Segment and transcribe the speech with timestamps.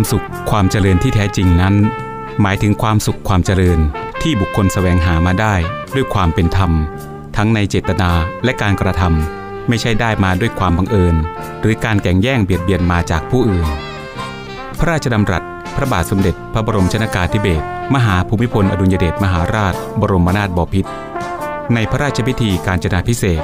[0.00, 1.74] ความสุขความเจริญที่แท้จริงนั้น
[2.42, 3.78] หมายถึงความสุขความเจริญ
[4.22, 5.54] ที่บุคคลแสวงหามาได้
[5.94, 6.72] ด้วยความเป็นธรรม
[7.36, 8.10] ทั้งในเจตนา
[8.44, 11.16] และการกระทำไม่ใช่ได้มาด้วยความบังเอิญ
[11.60, 13.68] หรือการแก่งแย่งเบียดเบียนมาจากผู้อื่น
[14.78, 15.42] พระราชดำรัส
[15.76, 20.90] พระบาทสมเด็จ พระบรมชนากาธิเบศรมหาภูมิพลอดุลยเดชมหาราช บรมนาถบพิตร
[21.74, 23.42] ในพระราชพิธีการจนาพิเศษ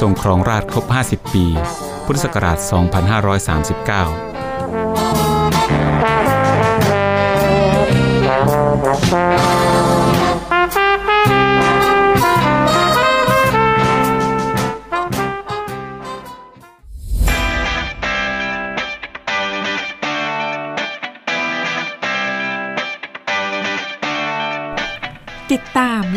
[0.00, 1.44] ทรงครองราชครบ 50 ปี
[2.04, 2.58] พุทธศักราช
[5.28, 5.29] 2539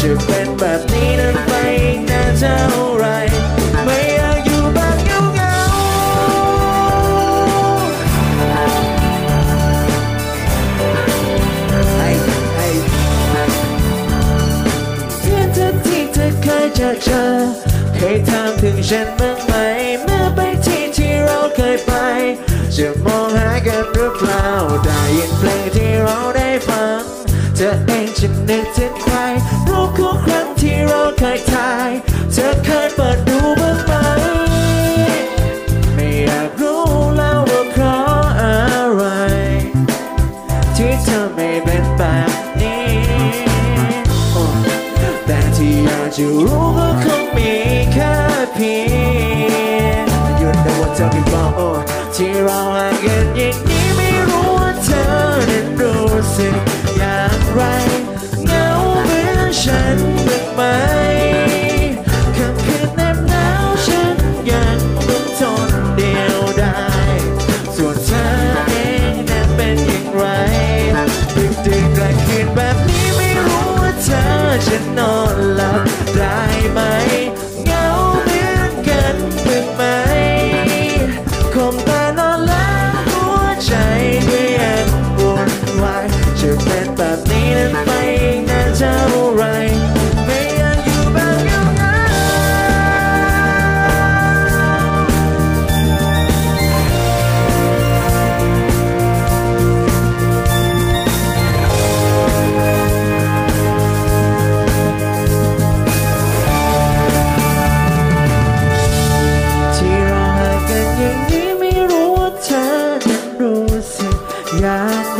[0.00, 0.39] า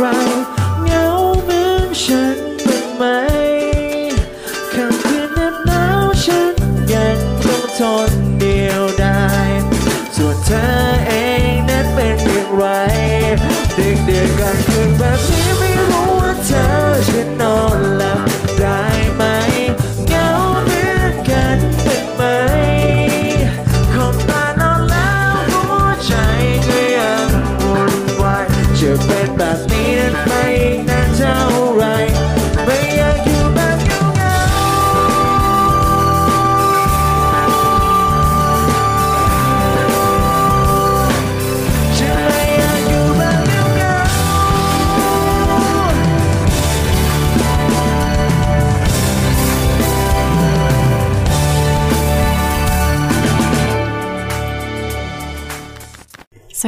[0.01, 0.30] ground.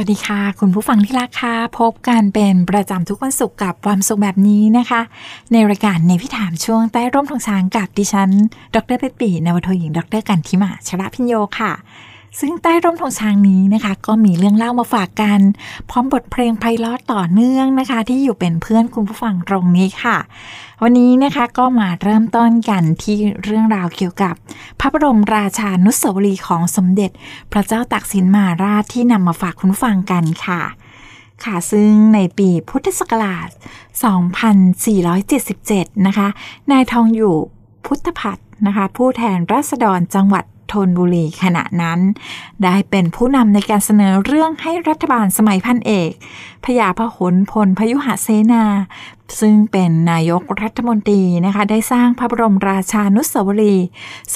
[0.04, 5.00] วัสดีค่ะ คุณผู้ฟังที่รักค่ะพบกันเป็นประจำทุกวันศุกร์กับความสุขแบบนี้นะคะ
[5.52, 8.30] ในรายการในพิถามช่วงใต้ร่มทองช้างกับดิฉัน
[8.74, 11.72] ดรเพชรปีนวโทหญิง ดรกันทิมาชระพิญโยค่ะ
[12.40, 15.40] ซึ่งใต้ร่มทองช้างนี้นะคะ ก็มีเรื่องเล่ามาฝากกัน
[15.90, 20.16] พร้อมบทเพลงไพเราะต่อเนื่องนะคะ ที่อยู่เป็นเพื่อนคุณผู้ฟังตรงนี้ค่ะ
[20.82, 24.34] วันนี้นะคะก็มาเริ่มต้นกันที่เรื่องราวเกี่ยวกับ
[24.80, 27.10] พระบรมราชานุสาวรีของสมเด็จ
[27.52, 30.60] พระเจ้าตากสินมหาราชที่นำมาฝากคุณผู้ฟังกันค่ะ
[31.44, 33.48] ค่ะซึ่งในปีพุทธศักราช
[35.16, 36.28] 2477 นะคะ
[36.70, 37.36] นายทองอยู่
[37.86, 42.00] พุทธพัฒน์นะคะ ผู้แทนราษฎรจังหวัด ธนบุรีขณะนั้น
[42.64, 46.10] ได้เป็นผู้นำในการเสนอเรื่องให้รัฐบาลสมัยพันเอก
[46.64, 48.64] พญาพหลพลพยุหเสนา
[49.40, 53.86] ซึ่งเป็นนายกรัฐมนตรีนะคะ ได้สร้างพระบรมราชานุสาวรีย์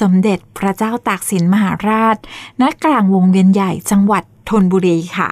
[0.01, 2.17] สมเด็จพระเจ้าตากสินมหาราช
[2.61, 5.31] ณกลางวงเวียนใหญ่จังหวัดธนบุรีค่ะ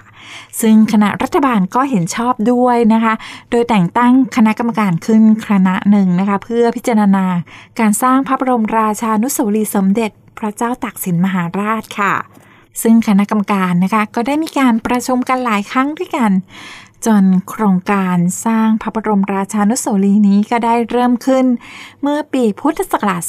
[0.61, 3.15] ซึ่งคณะรัฐบาลก็เห็นชอบด้วยนะคะ
[3.51, 7.25] โดยแต่งตั้งคณะกรรมการขึ้นคณะหนึ่งนะคะ เพื่อพิจารณา
[7.81, 12.15] การสร้างพระบรมราชานุสาวรีย์สมเด็จ พระเจ้าตักสินมหาราชค่ะ
[12.83, 16.31] ซึ่งคณะกรรมการนะคะ ก็ได้มีการประชุมกันหลายครั้งด้วยกัน
[17.07, 18.17] จนโครงการ
[18.47, 21.45] สร้างพระบรมราชานุสาวรีย์นี้ก็ได้เริ่มขึ้น
[22.03, 23.23] เมื่อปีพุทธศักราช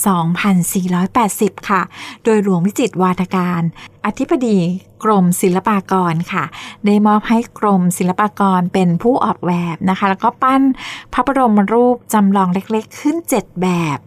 [1.21, 1.81] 2480 ค่ะ
[2.23, 3.61] โดยหลวงวิจิตรวาทการ
[4.05, 4.57] อธิบดี
[5.03, 6.43] กรมศิลปากรค่ะ
[6.85, 10.61] ได้มอบให้กรมศิลปากรเป็นผู้ออกแบบนะคะ แล้วก็ปั้น
[11.13, 13.97] พระบรมรูปจำลองเล็กๆ ขึ้น 7 แบบ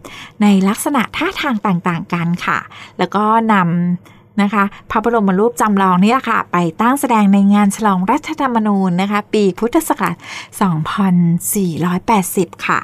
[0.43, 2.59] ในลักษณะท่าทางต่างๆกันค่ะ
[2.99, 10.17] แล้วก็นำ นะคะพระบรมรูปจำลองนี่แหละค่ะ ไปตั้งแสดงในงานฉลองรัฐธรรมนูญนะคะ ปีพุทธศักราช
[11.81, 12.81] 2480 ค่ะ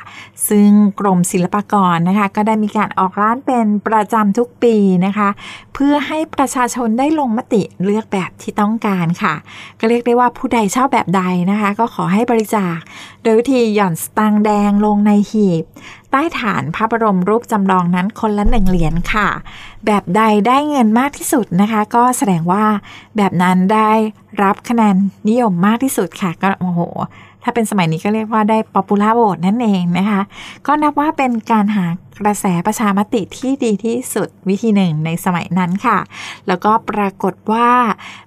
[0.49, 0.71] ซึ่ง
[1.01, 5.29] กรมศิลปากรนะคะ ก็ได้มีการออกร้านเป็นประจำทุกปีนะคะ
[5.75, 9.35] เพื่อให้ประชาชนได้ลงมติเลือกแบบที่ต้องการค่ะ
[9.81, 12.77] ก็เรียกได้ว่าผู้ใดชอบแบบใดนะคะ ก็ขอให้บริจาค
[13.23, 15.65] โดยวิธีหย่อนสตางค์แดงลงในหีบ
[16.17, 19.29] ต้ฐานพระบรมรูปจำลองนั้นคนละหนึ่งเหรียญค่ะ
[19.87, 22.65] แบบใดได้เงินมากที่สุดนะคะ ก็แสดงว่า
[23.17, 23.91] แบบนั้นได้
[24.43, 24.97] รับคะแนน
[25.29, 26.81] นิยมมากที่สุดค่ะ ก็โอ้โห
[27.43, 30.21] ถ้าเป็นสมัยนี้ก็เรียกว่าได้ popular vote นั่นเองนะคะ
[30.67, 31.87] ก็นับว่าเป็นการหา
[32.21, 35.99] กระแสประชามติที่ดีที่สุดวิธีหนึ่งในสมัยนั้นค่ะ
[36.47, 37.71] แล้วก็ปรากฏว่า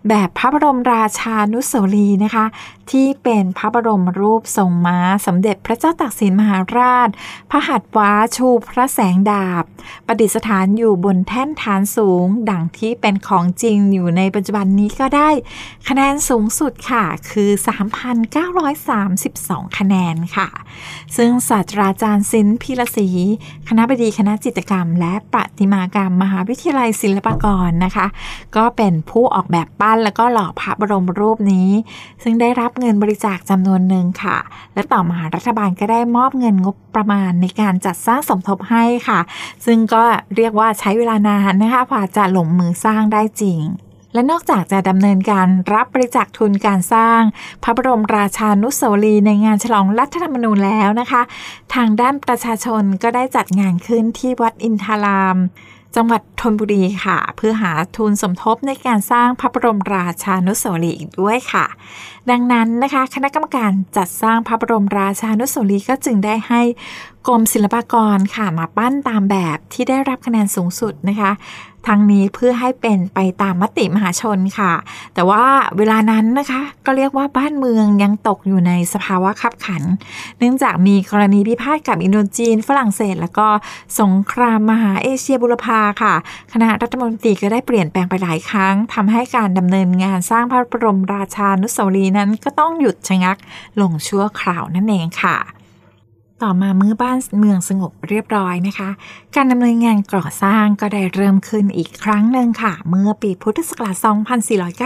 [0.09, 2.45] แบบพระบรมราชานุสาวรีย์นะคะ
[2.91, 7.09] ที่เป็นพระบรมรูปทรงม้าสมเด็จพระเจ้าตากสินมหาราช
[7.49, 9.63] พระหัตถ์ขวาชูพระแสงดาบ
[10.07, 15.29] ประดิษฐานอยู่บนแท่นฐานสูง ดังที่เป็นของจริงอยู่ในปัจจุบันนี้ก็ได้
[15.87, 17.49] คะแนนสูงสุดค่ะคือ
[18.43, 20.49] 3,932 คะแนนค่ะ
[21.17, 23.07] ซึ่งศาสตราจารย์สินพิรศรี
[23.67, 28.07] คณะบดีคณะจิตกรรม และประติมากรรม มหาวิทยาลัยศิลปากรนะคะ
[28.55, 31.69] ก็เป็นผู้ออกแบบปั้นแล้วก็หล่อพระบรมรูปนี้
[32.23, 34.37] ซึ่งได้รับเงินบริจาคจำนวนหนึ่งค่ะ
[34.73, 39.19] และต่อมารัฐบาลก็ได้มอบเงินงบประมาณในการจัดสร้างสมทบให้ค่ะ
[39.65, 40.03] ซึ่งก็
[40.35, 43.59] เรียกว่าใช้เวลานานนะคะกว่าจะหลงมือสร้างได้จริง
[44.13, 47.21] และนอกจากจะดำเนินการรับบริจาคทุนการสร้าง
[47.63, 51.21] พระบรมราชานุสาวรีย์ในงานฉลองรัฐธรรมนูญแล้วนะคะ
[51.75, 55.37] ทางด้านประชาชนก็ได้จัดงานขึ้นที่วัดอินทาราม
[55.95, 61.65] จังหวัดธนบุรีค่ะ เพื่อหาทุนสมทบในการสร้างพระบรมราชานุสาวรีย์อีกด้วยค่ะ
[62.29, 66.61] ดังนั้นนะคะ คณะกรรมการจัดสร้างพระบรมราชานุสาวรีย์ก็จึงได้ให้
[67.27, 71.31] กรมศิลปากรค่ะมาปั้นตามแบบที่ได้รับคะแนนสูงสุดนะคะ
[71.87, 74.73] ทั้งนี้เพื่อให้เป็นไปตามมติมหาชนค่ะ
[75.13, 75.43] แต่ว่า
[75.77, 79.83] เวลานั้นนะคะ ก็เรียกว่าบ้านเมืองยังตกอยู่ในสภาวะขับขัน
[80.39, 83.47] เนื่องจากมีกรณีพิพาทกับอินโดจีน ฝรั่งเศส แล้วก็
[83.99, 86.13] สงครามมหาเอเชียบุรพาค่ะ
[86.53, 93.37] คณะรัฐมนตรีก็ได้เปลี่ยนแปลงไปหลายครั้งทำให้การดำเนินงานสร้างพระบรมราชานุสาวรีย์นั้นก็ต้องหยุดชะงัก
[93.81, 95.37] ลงชั่วคราวนั่นเองค่ะ
[96.43, 98.89] ต่อมาเมื่อบ้านเมืองสงบเรียบร้อยนะคะ
[99.35, 103.95] การดำเนินงานก่อสร้างก็ได้เริ่มขึ้นอีกครั้งหนึ่งค่ะ เมื่อปีพุทธศักราช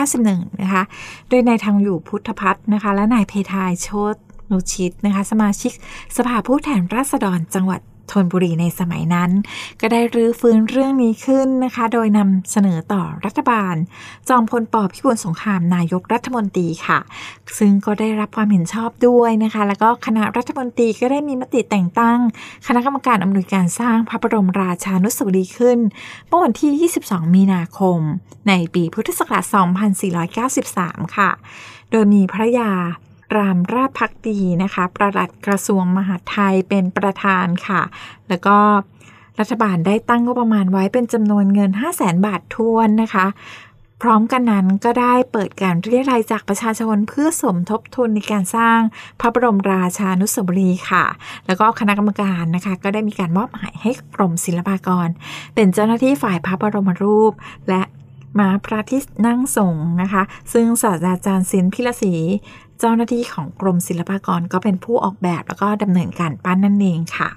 [0.06, 0.84] 2491 นะคะ
[1.30, 4.16] โดยนายทางอยู่พุทธพัฒน์นะคะ และนายเพทายโชต
[4.52, 5.74] นุชิตนะคะ สมาชิก
[6.18, 7.82] สภาผู้แทนราษฎรจังหวัด
[8.12, 9.32] ธนบุรีในสมัยนั้น
[9.82, 13.76] ก็ได้รื้อฟื้นเรื่องนี้ขึ้นนะคะ โดยนำเสนอต่อรัฐบาล
[14.30, 17.00] จอมพลปพิบูลสงครามนายกรัฐมนตรีค่ะ
[17.58, 22.20] ซึ่งก็ได้รับความเห็นชอบด้วยนะคะ แล้วก็คณะรัฐมนตรีก็ได้มีมติแต่งตั้ง
[22.68, 25.80] คณะกรรมการอำนวยการสร้างพระบรมราชานุสาวรีย์ขึ้น
[26.28, 28.00] เมื่อวันที่ 22 มีนาคม
[28.48, 29.46] ในปีพุทธศักราช
[30.50, 31.30] 2493 ค่ะ
[31.92, 32.72] โดยมีพระยา
[33.36, 37.82] รามราชพักดีนะคะ ประหลัดกระทรวงมหาดไทยเป็นประธานค่ะ
[38.30, 38.58] แล้วก็
[39.40, 43.28] รัฐบาลได้ตั้งงบประมาณไว้เป็นจำนวนเงิน 5 0 0แสนบาททวนนะคะ
[44.02, 48.80] พร้อมกันนั้นก็ได้เปิดการเรียรายจากประชาชนเพื่อสมทบทุนในการสร้าง
[49.20, 51.06] พระบรมราชานุสาวรีย์ค่ะ
[51.48, 55.08] แล้วก็คณะกรรมการนะคะ ก็ได้มีการมอบหมายให้กรมศิลปากร
[55.56, 57.34] เป็นเจ้าหน้าที่ฝ่ายพระบรมรูป
[57.70, 57.82] และ
[58.40, 60.24] มาพระที่นั่งทรงนะคะ
[60.54, 62.14] ซึ่งศาสตราจารย์ศิลป์พิรศรี
[62.80, 67.30] เจ้าหน้าที่ของกรมศิลปากรก็เป็นผู้ออกแบบแล้วก็ดำเนินการปั้นนั่นเองค่ะ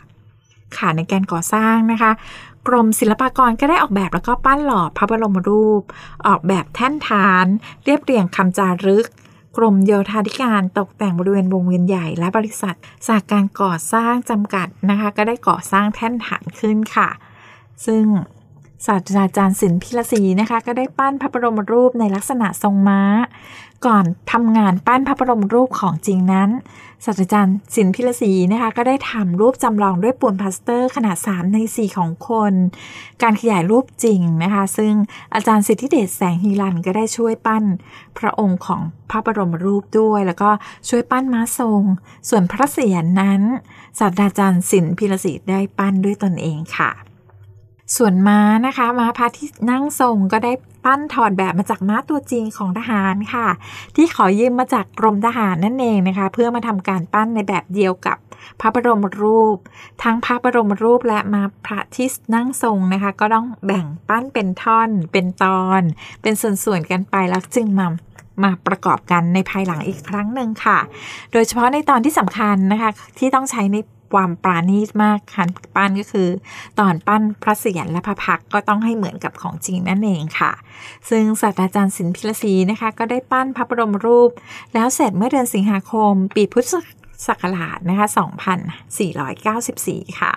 [0.77, 2.13] ค่ะในการก่อสร้างนะคะ
[2.67, 5.83] กรมศิลปากรก็ได้ออกแบบแล้วก็ปั้นหล่อพระบรมรูป
[6.27, 7.47] ออกแบบแท่นฐาน
[7.85, 9.07] เรียบเรียงคำจารึก
[9.57, 12.75] กรมโยธาธิการตกแต่งบริเวณวงเวียนใหญ่และบริษัท
[13.07, 17.09] สหการก่อสร้างจำกัดนะคะ ก็ได้ก่อสร้างแท่นฐานขึ้นค่ะ
[17.87, 18.05] ซึ่ง
[18.87, 23.01] ศาสตราจารย์ศิลป์พีระศรีนะคะ ก็ได้ปั้นพระบรมรูปในลักษณะทรงม้า
[23.85, 26.51] ก่อนทำงานปั้นพระบรมรูปของจริงนั้น
[27.05, 32.53] ศาสตราจารย์ศิลป์พีระศรีนะคะก็ได้ทำรูปจำลองด้วยปูนพลาสเตอร์ขนาด 3 ใน 4 ของคน
[33.23, 34.93] การขยายรูปจริงนะคะ ซึ่ง
[35.35, 37.65] อาจารย์สิทธิเดชแสงฮีรันก็ได้ช่วยปั้น
[38.19, 38.81] พระองค์ของ
[39.11, 40.51] พระบรมรูปด้วย แล้วก็
[40.89, 41.83] ช่วยปั้นม้าทรง
[42.29, 43.43] ส่วนพระเศียรนั้น
[43.99, 46.93] ศาสตราจารย์ศิลป์พิรศรีได้ปั้นด้วยตนเองค่ะ
[47.97, 50.53] ส่วนม้านะคะม้าพระที่นั่งทรงก็ได้
[50.85, 53.49] ปั้นถอดแบบมาจากม้าตัวจริงของทหารค่ะ
[53.97, 58.17] ที่ขอยืมมาจากกรมทหารนั่นเองนะคะ เพื่อมาทำการปั้นในแบบเดียวกับ
[58.61, 59.59] พระบรมรูป
[60.03, 65.83] ทั้งพระบรมรูปและม้าพระที่นั่งทรงนะคะ ก็ต้องแบ่งปั้นเป็นท่อน เป็นตอน
[66.23, 67.87] เป็นส่วนๆกันไปแล้วจึงมา
[68.43, 70.79] มาประกอบกันในภายหลังอีกครั้งหนึ่งค่ะ
[71.33, 73.77] โดยเฉพาะในตอนที่สำคัญนะคะที่ต้องใช้ใน
[74.13, 76.29] ความปราณีตมากการปั้นก็คือ
[76.79, 80.53] ตอนปั้นพระเศียรและพระพักก็ต้องให้เหมือนกับของจริงนั่นเองค่ะ
[81.11, 84.31] ซึ่งศาสตราจารย์ศิลป์พิรศรีนะคะ ก็ได้ปั้นพระบรมรูป
[84.75, 86.67] แล้วเสร็จเมื่อเดือนสิงหาคม ปีพุทธ
[87.27, 88.07] ศักราชนะคะ
[89.33, 90.33] 2494 ค่ะ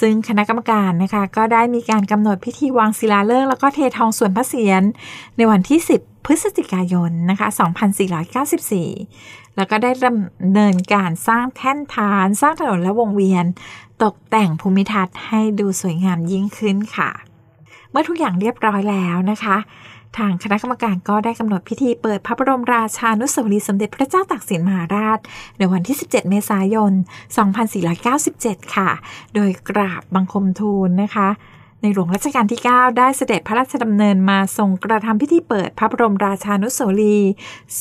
[0.00, 4.82] ซึ่งคณะกรรมการนะคะก็ได้มีการกำหนดพิธีวางศิลาฤกษ์แล้วก็เททองส่วนพระเศียร
[5.36, 7.48] ในวันที่ 10 พฤศจิกายนนะคะ
[8.72, 13.44] 2494 แล้วก็ได้ดำเนินการสร้างแท่นฐาน สร้างถนนและวงเวียน
[14.02, 17.10] ตกแต่งภูมิทัศน์ให้ดูสวยงามยิ่งขึ้นค่ะ
[17.90, 19.56] เมื่อทุกอย่างเรียบร้อยแล้วนะคะ
[20.16, 25.18] ทางคณะกรรมการก็ได้กำหนดพิธีเปิดพระบรมราชานุสาวรีย์สมเด็จพระเจ้าตากสินมหาราช
[25.58, 26.92] ในวันที่ 17 เมษายน
[28.08, 28.90] 2497 ค่ะ
[29.34, 31.28] โดยกราบบังคมทูลนะคะ
[31.82, 37.32] ในหลวงรัชกาลที่ 9 ได้เสด็จพระราชดำเนินมาทรงกระทำพิธีเปิดพระบรมราชานุสาวรีย์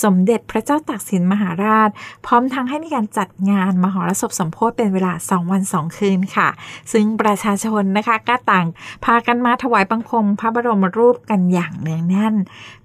[0.03, 1.89] สมเด็จพระเจ้าตากสินมหาราช
[2.25, 6.49] พร้อมทั้งให้มีการจัดงานมหรสพสมโภชเป็นเวลา 2 วัน 2 คืนค่ะ
[6.91, 8.67] ซึ่งประชาชนนะคะก็ต่าง
[9.05, 12.35] พากันมาถวายบังคมพระบรมรูปกันอย่างเนืองแน่น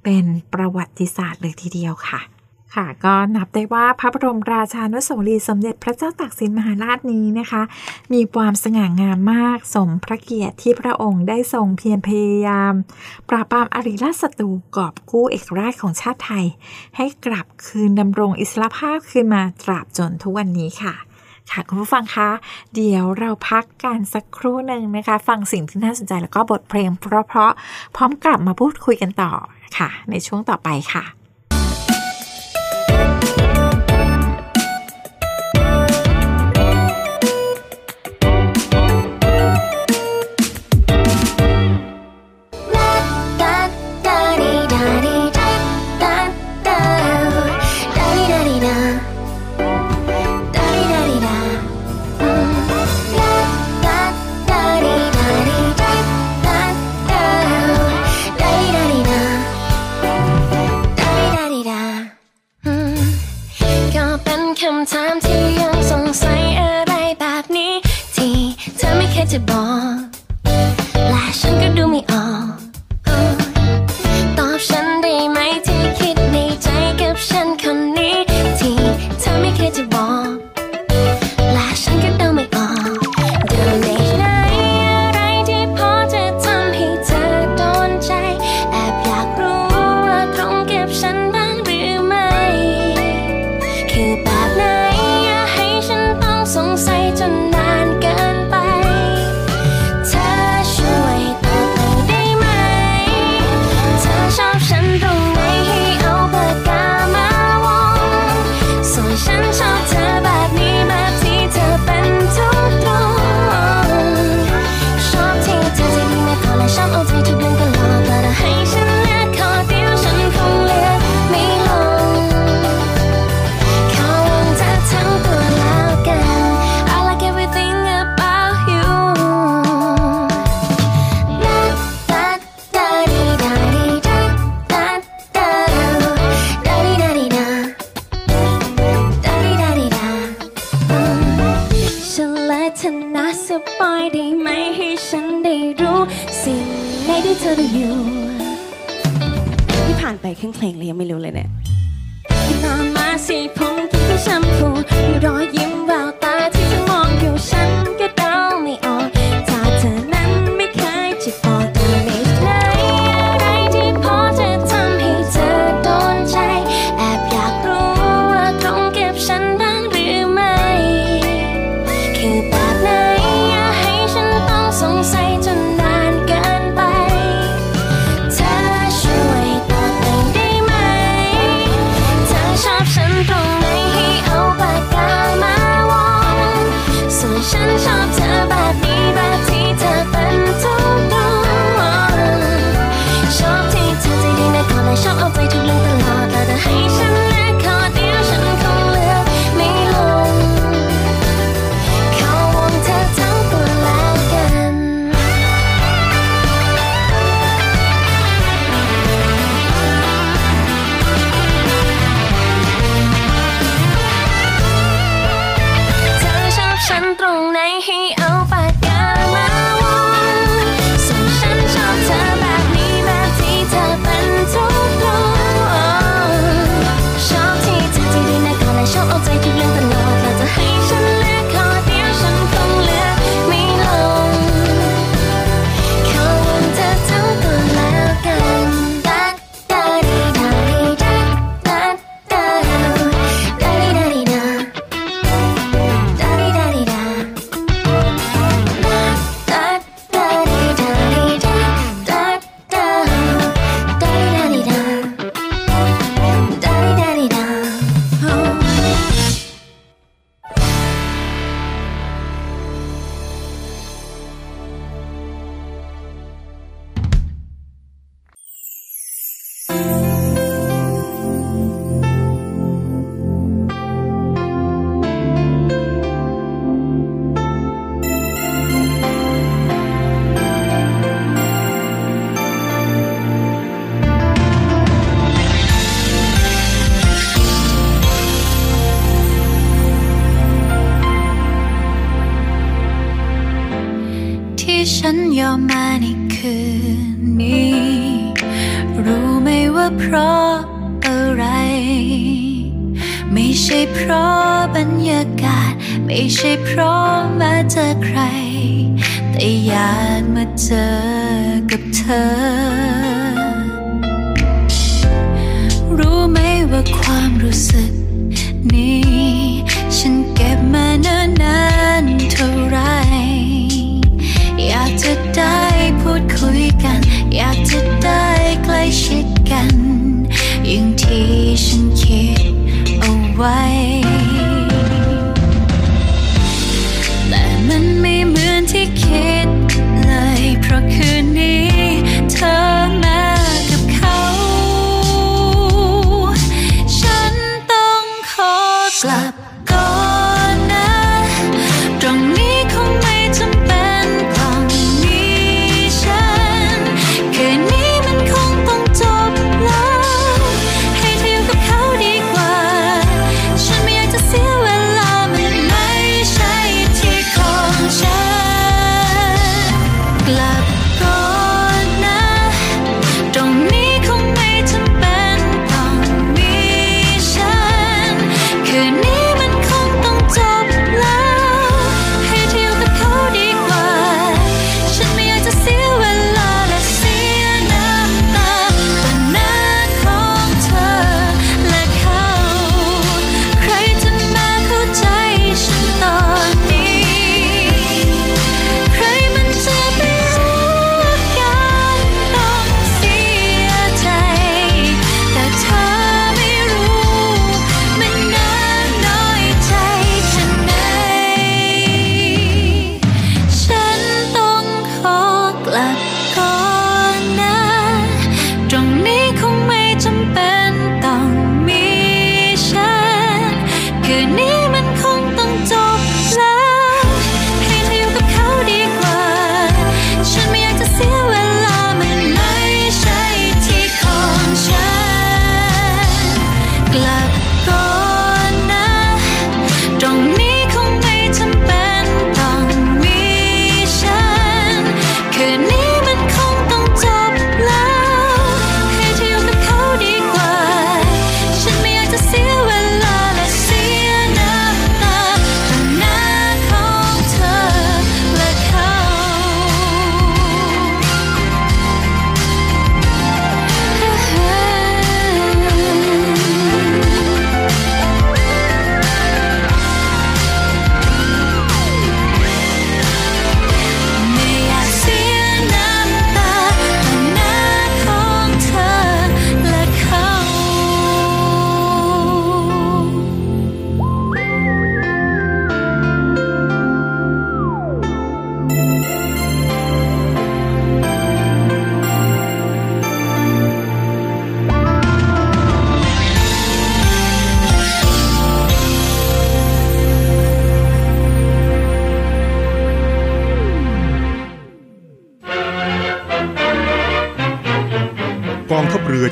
[0.05, 2.32] เป็นประวัติศาสตร์เลยทีเดียวค่ะ
[2.75, 7.63] ค่ะก็นับได้ว่าพระบรมราชานุสาวรีย์สมเด็จพระเจ้าตากสินมหาราชนี้นะคะ
[8.13, 12.73] มีความสง่างามมากสมพระเกียรติที่พระองค์ได้ทรงเพียรพยายาม
[13.29, 16.47] ปราบปรามอริราชศัตรูกอบกู้เอกราชของชาติไทย
[16.97, 20.95] ให้กลับคืนดำรงอิสรภาพคืนมาตราบจนทุกวันนี้ค่ะ
[21.51, 22.31] ค่ะคุณผู้ฟังคะ
[22.75, 29.33] เดี๋ยวเราพักกันสักครู่หนึ่งนะคะ ฟังสิ่งที่น่าสนใจแล้วก็บทเพลงเพราะๆพร้อมกลับมาพูดคุยกันต่อ
[29.79, 31.22] ค่ะ ในช่วงต่อไปค่ะ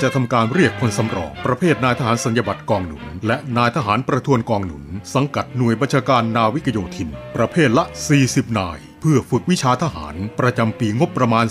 [0.03, 4.85] จะทำการเรียกพลสำรองประเภทนายทหารสัญญบัตรกองหนุน และนายทหารประทวนกองหนุน
[5.15, 7.85] สังกัดหน่วยบัญชาการนาวิกโยธิน ประเภทละ
[8.23, 11.47] 40 นาย เพื่อฝึกวิชาทหารประจำปีงบประมาณ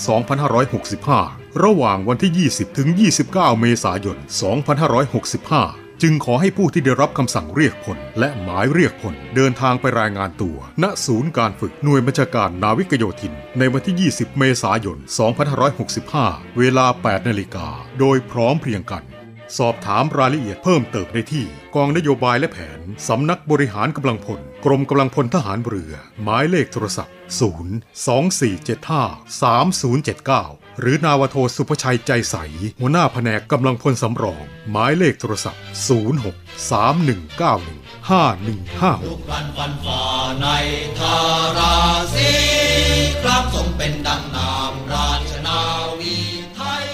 [0.78, 2.88] 2565 ระหว่างวันที่ 20 ถึง
[3.26, 4.18] 29 เมษายน
[5.00, 14.98] 2565 จึงขอให้ผู้ที่ได้รับคำสั่งเรียกพลและหมายเรียกพลเดินทางไปรายงานตัว ณศูนย์การฝึกหน่วยบัญชาการนาวิกโยธิน ในวันที่ 20 เมษายน
[15.78, 17.68] 2565 เวลา 8 นาฬิกา
[18.00, 19.04] โดยพร้อมเพรียงกัน
[19.58, 27.50] สอบถามรายละเอียดเพิ่มเติมได้ที่กองนโยบายและแผน สำนักบริหารกำลังพล กรมกำลังพลทหารเรือ หมายเลขโทรศัพท์ 0
[28.30, 32.36] 2475 3079 หรือนาวโทสุภชัยใจใส
[32.80, 35.62] หัวหน้าแผนกกำลังพลสำรอง หมายเลขโทรศัพท์
[36.18, 40.04] 06 3191 5156กันฟันฝ่า
[40.42, 40.48] ใน
[41.00, 41.18] ทา
[41.58, 41.76] รา
[42.16, 42.32] ศี
[43.24, 45.60] ครับทรงเป็นดังนามราชนา
[46.00, 46.18] วี
[46.56, 46.86] ไทย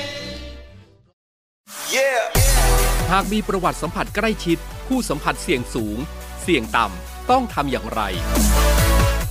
[3.11, 5.97] หากมีประวัติสัมผัสใกล้ชิด ผู้สัมผัสเสี่ยงสูง
[6.41, 8.01] เสี่ยงต่ำต้องทำอย่างไร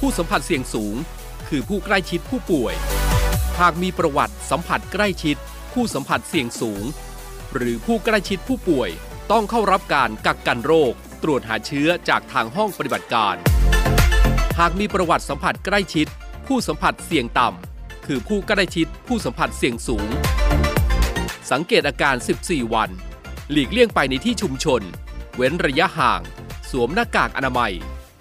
[0.01, 0.95] ผู้สัมผัสเสี่ยงสูง
[1.49, 2.75] คือผู้ใกล้ชิดผู้ป่วย
[3.61, 5.37] หากมีประวัติสัมผัสใกล้ชิด
[5.73, 6.85] ผู้สัมผัสเสี่ยงสูง
[7.55, 8.91] หรือผู้ใกล้ชิดผู้ป่วย
[9.33, 13.37] ต้องเข้ารับการกักกันโรค ตรวจหาเชื้อจากทางห้องปฏิบัติการ
[14.59, 16.07] หากมีประวัติสัมผัสใกล้ชิด
[16.47, 20.09] ผู้สัมผัสเสี่ยงต่ำคือผู้ใกล้ชิดผู้สัมผัสเสี่ยงสูง
[21.51, 22.91] สังเกตอาการ 14 วัน
[23.53, 24.83] หลีกเลี่ยงไปในที่ชุมชน
[25.37, 26.21] เว้นระยะห่าง
[26.71, 27.73] สวมหน้ากากอนามัย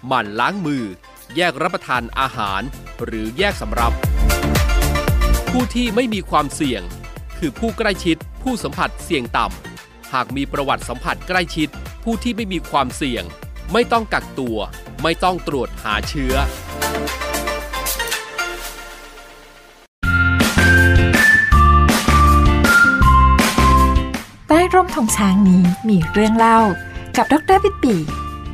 [0.08, 0.84] หมั่นล้างมือ
[1.36, 2.62] แยกรับประทานอาหาร
[3.06, 3.94] หรือแยกสำรับ
[5.52, 6.82] ผู้ที่ไม่มีความเสี่ยง
[7.38, 11.70] คือผู้ใกล้ชิด ผู้สัมผัสเสี่ยงต่ำ หากมีประวัติสัมผัสใกล้ชิด
[12.04, 13.24] ผู้ที่ไม่มีความเสี่ยง
[13.74, 14.58] ไม่ต้องกักตัว
[15.04, 16.34] ไม่ต้องตรวจหาเชื้อ
[24.74, 26.60] ร่มธงช้างนี้มีเรื่องเล่า
[27.18, 27.96] กับดรปิดปี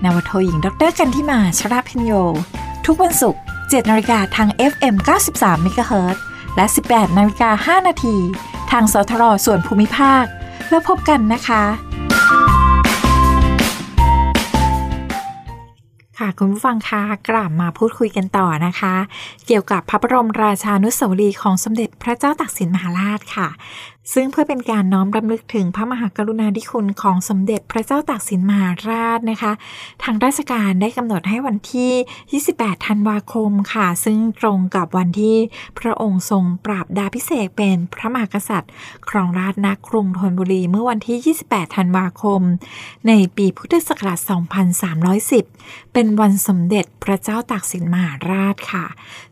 [0.03, 2.11] นวโทหญิงดรกันที่มาชราพิญโย
[2.85, 4.95] ทุกวันศุกร์7นาฬิกาทาง FM
[5.31, 6.17] 93 MHz
[6.55, 8.17] และ 18นาฬิกา5นาที
[8.71, 10.23] ทางสทรส่วนภูมิภาค
[10.69, 11.63] แล้วพบกันนะคะ
[16.19, 18.95] ค่ะคุณผู้ฟังคะกลับมาพูดคุยกันต่อนะคะ
[19.45, 23.47] เกี่ยวกับพระบรมราชานุสาวรีย์ของสมเด็จพระเจ้าตากสินมหาราชค่ะ
[24.13, 29.51] ซึ่งเพื่อเป็นการน้อมรำลึกถึงพระมหากรุณาธิคุณของสมเด็จพระเจ้าตากสินมหาราชนะคะ
[30.03, 35.35] ทางราชการได้กำหนดให้วันที่ 28 ธันวาคมค่ะ ซึ่งตรงกับวันที่
[35.79, 38.71] พระองค์ทรงปราบดาพิเศษเป็นพระมหากษัตริย์
[39.09, 42.41] ครองราชย์ณกรุงธนบุรีเมื่อวันที่ 28 ธันวาคม
[43.07, 44.19] ในปีพุทธศักราช
[45.07, 48.85] 2310 เป็นวันสมเด็จพระเจ้าตากสินมหาราชค่ะ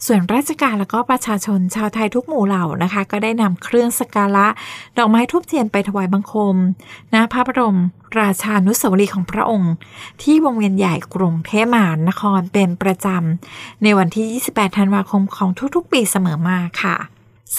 [0.05, 4.47] ส่วนราชการและก็ประชาชนชาวไทยทุกหมู่เหล่านะคะ ก็ได้นำเครื่องสักการะ
[4.97, 6.55] ดอกไม้ทูบเทียนไปถวายบังคม
[7.13, 7.77] ณพระบรม
[8.19, 9.73] ราชานุสาวรีย์ของพระองค์
[10.21, 16.97] ที่วงเวียนใหญ่กรุงเทพมหานครเป็นประจำ ในวันที่ 28 ธันวาคมของทุกๆ ปีเสมอมาค่ะ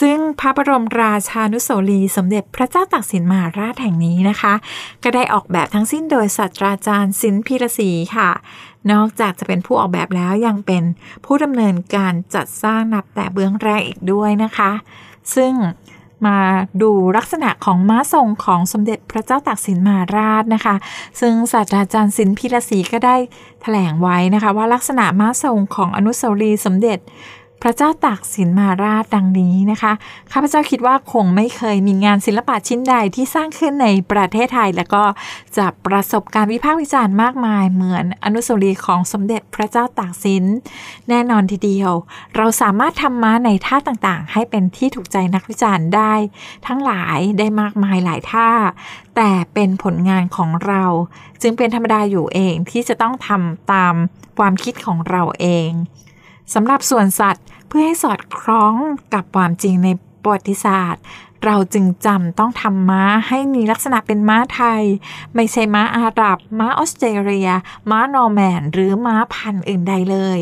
[0.00, 4.54] ซึ่งพระบรมราชานุสาวรีย์สมเด็จพระเจ้าตากสินมหาราชแห่งนี้นะคะ
[5.02, 8.30] ก็ได้ออกแบบทั้งสิ้นโดยศาสตราจารย์สินพีรศรีค่ะ
[8.92, 10.82] นอกจากจะเป็นผู้ออกแบบแล้วยังเป็น
[11.24, 14.70] ผู้ดำเนินการจัดสร้างนับแต่เบื้องแรกอีกด้วยนะคะ
[15.34, 15.52] ซึ่ง
[16.26, 16.36] มา
[16.82, 20.74] ดูลักษณะของม้าทรงของสมเด็จพระเจ้าตากสินมหาราชนะคะ
[21.20, 23.16] ซึ่งศาสตราจารย์สินพีรศรีก็ได้
[23.62, 26.98] แถลงไว้นะคะ ว่าลักษณะม้าทรงของอนุสาวรีย์สมเด็จ
[27.62, 29.92] พระเจ้าตากสินมาราชดังนี้นะคะ
[30.32, 35.04] ข้าพเจ้าคิดว่าคงไม่เคยมีงานศิลปะชิ้นใดที่สร้างขึ้นในประเทศไทย แล้วก็
[35.56, 40.44] จะประสบการวิพากษ์วิจารณ์มากมายเหมือนอนุสาวรีย์ของสมเด็จพระเจ้าตากสิน
[41.08, 41.92] แน่นอนทีเดียว
[42.36, 46.12] เราสามารถทำม้าในท่าต่างๆ ให้เป็นที่ถูกใจนักวิจารณ์ได้
[46.66, 48.50] ทั้งหลายได้มากมายหลายท่า
[49.16, 50.84] แต่เป็นผลงานของเรา
[51.42, 53.94] จึงเป็นธรรมดาอยู่เองที่จะต้องทำตาม
[54.38, 55.70] ความคิดของเราเอง
[56.54, 58.74] สำหรับส่วนสัตว์เพื่อให้สอดคล้อง
[59.14, 59.88] กับความจริงใน
[60.22, 61.02] ประวัติศาสตร์
[61.46, 64.82] เราจึงจำต้องทำม้าให้มีลักษณะเป็นม้าไทย
[65.34, 67.50] ไม่ใช่ม้าอาหรับ ม้าออสเตรเลีย
[67.90, 70.38] ม้านอร์แมน หรือม้าพันธุ์อื่นใดเลย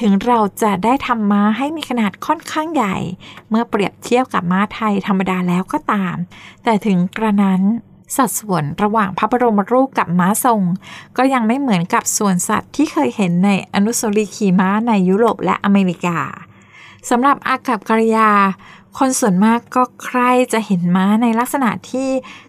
[0.00, 2.96] ถึงเราจะได้ทำม้าให้มีขนาดค่อนข้างใหญ่
[3.48, 6.16] เมื่อเปรียบเทียบกับม้าไทยธรรมดาแล้วก็ตาม
[6.64, 7.62] แต่ถึงกระนั้น
[8.16, 10.62] สัดส่วนระหว่างพระบรมรูปกับม้าทรง
[11.16, 16.18] ก็ยังไม่เหมือนกับส่วนสัตว์ที่เคยเห็นในอนุสรีขี่ม้าในยุโรปและอเมริกา
[17.10, 18.30] สำหรับอากับกริยา
[18.98, 20.20] คนส่วนมากก็ใคร
[20.52, 22.08] จะเห็นม้าในลักษณะที่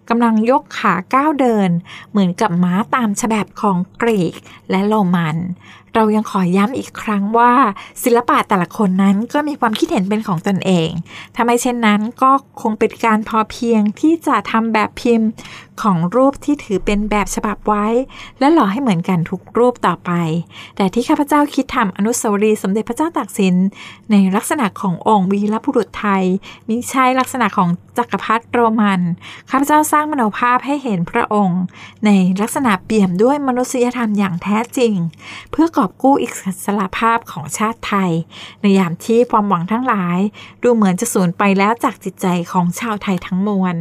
[0.10, 1.70] กำลังยกขาก้าวเดิน
[2.12, 4.34] เหมือนกับม้าตามฉบับของกรีก
[4.70, 5.38] และโรมัน
[5.96, 7.54] เรายังขอย้ำอีกครั้งว่า
[8.04, 10.90] ศิลปะแต่ละคนนั้นก็มีความคิดเห็นเป็นของตนเอง
[11.36, 15.30] ถ้าไม่เช่นนั้นก็คงเป็นการพอเพียงที่จะทำแบบพิมพ์
[15.84, 17.86] ของรูปที่ถือเป็นแบบฉบับไว้
[18.40, 20.12] และหล่อให้เหมือนกันทุกรูปต่อไป
[20.76, 23.56] แต่ที่ข้าพเจ้าคิดทำอนุสาวรีย์สมเด็จพระเจ้าตากสิน
[24.12, 26.24] ในลักษณะขององค์วีรบุรุษไทย
[26.68, 29.02] มิใช่ลักษณะของจักรพรรดิโรมัน
[29.50, 31.62] ข้าพเจ้าสร้างมโนภาพให้เห็นพระองค์
[32.06, 32.10] ใน
[32.42, 34.94] ลักษณะเปี่ยมด้วยมนุษยธรรมอย่างแท้จริง
[35.52, 36.28] เพื่อกอบกู้อิ
[36.66, 38.12] สระภาพของชาติไทย
[38.62, 40.18] ในยามที่ความหวังทั้งหลาย
[40.64, 43.76] ดูเหมือนจะสูญไปแล้วจากจิตใจของชาวไทยทั้งมวล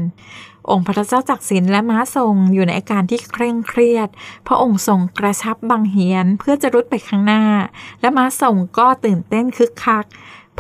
[0.71, 4.09] องค์พระเจ้าจักสินและม้าทรงอยู่ในอาการที่เคร่งเครียด
[4.47, 7.45] พระองค์ทรงกระชับบังเหียนเพื่อจะรุดไปข้างหน้า
[8.01, 10.05] และม้าทรงก็ตื่นเต้นคึกคัก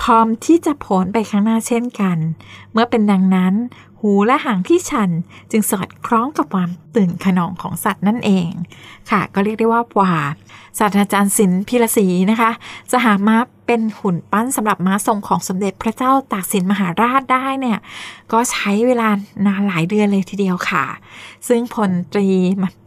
[0.01, 2.18] พร้อมที่จะโผนไปข้างหน้าเช่นกัน
[2.73, 3.55] เมื่อเป็นดังนั้น
[4.01, 5.11] หูและหางที่ชัน
[5.51, 8.51] จึงสอดคล้องกับความตื่นขนองของสัตว์นั่นเอง
[9.11, 10.14] ค่ะ ก็เรียกได้ว่าว่า
[10.79, 12.51] ศาสตราจารย์ศิลป์พิรศรีนะคะ
[12.90, 13.37] จะหาม้า
[13.71, 17.79] เป็นหุ่นปั้นสำหรับม้าทรงของสมเด็จพระเจ้าตากสินมหาราชได้เนี่ย
[18.33, 19.09] ก็ใช้เวลา
[19.47, 20.85] นานหลายเดือนเลยทีเดียวค่ะ
[21.49, 22.29] ซึ่งพลตรี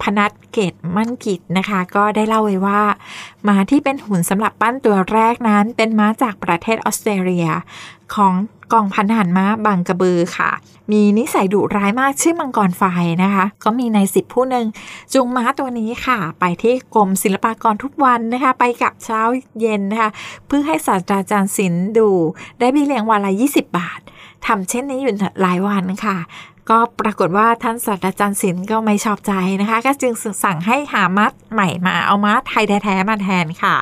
[0.01, 2.81] พนัทเกตมั่นกิจนะคะ ก็ได้เล่าไว้ว่า
[3.47, 7.49] ม้าที่เป็นหุ่นสำหรับปั้นตัวแรกนั้น เป็นม้าจากประเทศออสเตรเลีย
[8.15, 8.33] ของ
[8.73, 10.51] กองพันทหารม้าบางกระบือค่ะ
[10.91, 12.83] มีนิสัยดุร้ายมากชื่อมังกรไฟ
[13.23, 14.65] นะคะ ก็มีในสิบผู้หนึ่ง
[15.13, 19.21] จูงม้าตัวนี้ค่ะ ไปที่กรมศิลปากรทุกวันนะคะ ไปกับเช้า
[19.59, 20.09] เย็นนะคะ
[20.47, 22.07] เพื่อใให้ศาสตราจารย์ศิลป์ดู
[22.59, 23.99] ได้เบี้ยเลี้ยงวันละ 20 บาท
[24.45, 26.17] ทำเช่นนี้อยู่หลายวันค่ะ
[26.71, 33.75] ก็ปรากฏว่าท่านศาสตราจารย์ศิลป์ก็ไม่ชอบใจนะคะ ก็จึงสั่งให้หามัดใหม่มาเอามัดไทยแท้ๆมาแทนค่ะ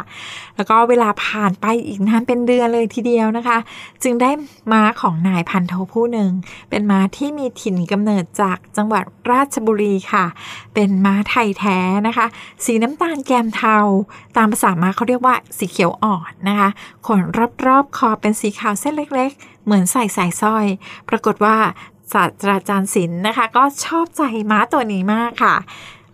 [0.56, 3.58] แล้วก็เวลาผ่านไปอีกนานเป็นเดือนเลยทีเดียวนะคะ
[4.04, 4.32] จึงได้
[4.72, 6.32] ม้าของนายพันโทผู้หนึ่ง
[6.70, 10.26] เป็นม้าที่มีถิ่นกำเนิดจากจังหวัดราชบุรีค่ะ
[10.74, 12.26] เป็นม้าไทยแท้นะคะ
[12.66, 13.78] สีน้ำตาลแกมเทา
[14.38, 16.70] ตามภาษาม้าเขาเรียกว่าสีเขียวอ่อนนะคะ
[17.08, 17.22] ขน
[17.66, 20.66] รอบๆคอเป็นสีขาวเส้นเล็ก ๆ เหมือนใส่สายสร้อย
[21.10, 21.58] ปรากฏว่า
[22.14, 25.56] ศาสตราจารย์ศิลป์นะคะ ก็ชอบใจม้าตัวนี้มากค่ะ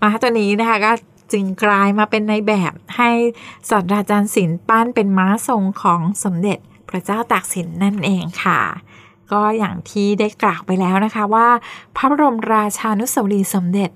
[0.01, 0.91] ม้าตัวนี้นะคะก็
[1.33, 3.09] จึงกลายมาเป็นในแบบให้
[3.69, 8.61] ศาสตราจารย์ศิลป์ปั้นเป็นม้าทรงของสมเด็จพระเจ้าตากสินนั่นเองค่ะ
[9.31, 11.47] ก็อย่างที่ได้กล่าวไปแล้วนะคะว่า
[11.95, 13.89] พระบรมราชานุสาวรีสมเด็จ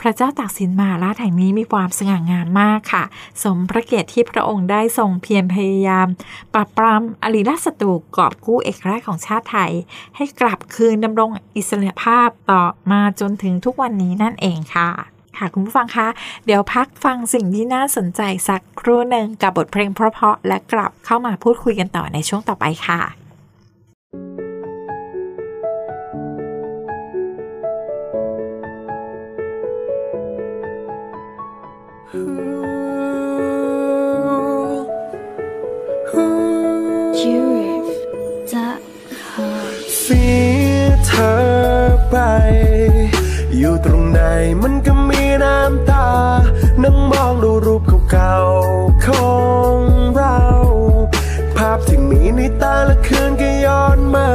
[0.00, 3.04] พระเจ้าตากสินมหาราชแห่งนี้มีความสง่างามมากค่ะ
[3.42, 6.06] สมพระเกียรติที่พระองค์ได้ทรงเพียรพยายาม
[6.54, 9.72] ปราบปรามอริราชศัตรูกอบกู้เอกราชของชาติไทย
[10.16, 14.90] ให้กลับคืนดำรงอิสระภาพต่อมาจนถึงทุกวันนี้นั่นเองค่ะ
[15.36, 16.08] ค่ะคุณผู้ฟังคะ
[16.46, 23.00] เดี๋ยวพักฟังสิ่งที่น่าสนใจสักครู่หนึ่งกับบทเพลงเพราะๆและกลับเข้ามาพูดคุยกันต่อในช่วงต่อไปค่ะ
[43.84, 44.20] ตรงไหน
[44.62, 46.08] มันก็มีน้ำตา
[46.82, 49.30] นั่งมองดูรูปเก่าๆขอ
[49.74, 49.76] ง
[50.14, 50.38] เรา
[51.56, 54.28] ภาพที่มีในตาละคืนก็ย้อนมา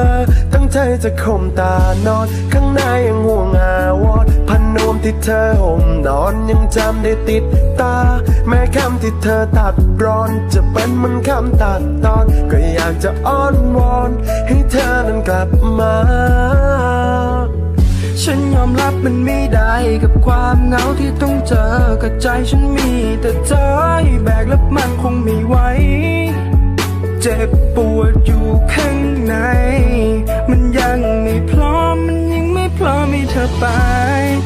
[0.54, 7.44] ตั้งใจจะข่มตานอน ข้างในยังห่วงอาวรณ์พันนวมที่เธอห่มนอนยังจำได้ติด
[7.80, 7.96] ตา
[8.48, 14.10] แม้คำที่เธอตัดรอน จะเป็นเหมันคำตัดตอน ก็อยากจะอ้อนวอน
[14.48, 15.96] ให้เธอนั้นกลับมา
[18.24, 19.74] ฉันยอมรับมันไม่ได้
[20.04, 21.66] กับความเหงาที่ต้องเจอ
[22.04, 22.90] กับใจฉันมี
[23.22, 23.64] แต่เธอ
[24.04, 25.56] ให้แบกแล้วมันคงไม่ไหว
[27.22, 28.98] เจ็บปวดอยู่ข้าง
[29.28, 29.36] ใน
[30.50, 33.66] มันยังไม่พร้อม มันยังไม่พร้อมให้เธอไป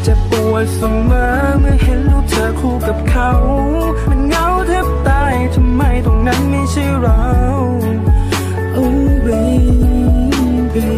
[0.03, 1.25] เจ็บปวดเสมอ
[1.59, 3.29] เมื่อเห็นรูปเธอคู่กับเขา
[4.09, 7.21] มันเหงาแทบตายทำไมตรงนั้นไม่ใช่เรา
[8.75, 10.89] Oh baby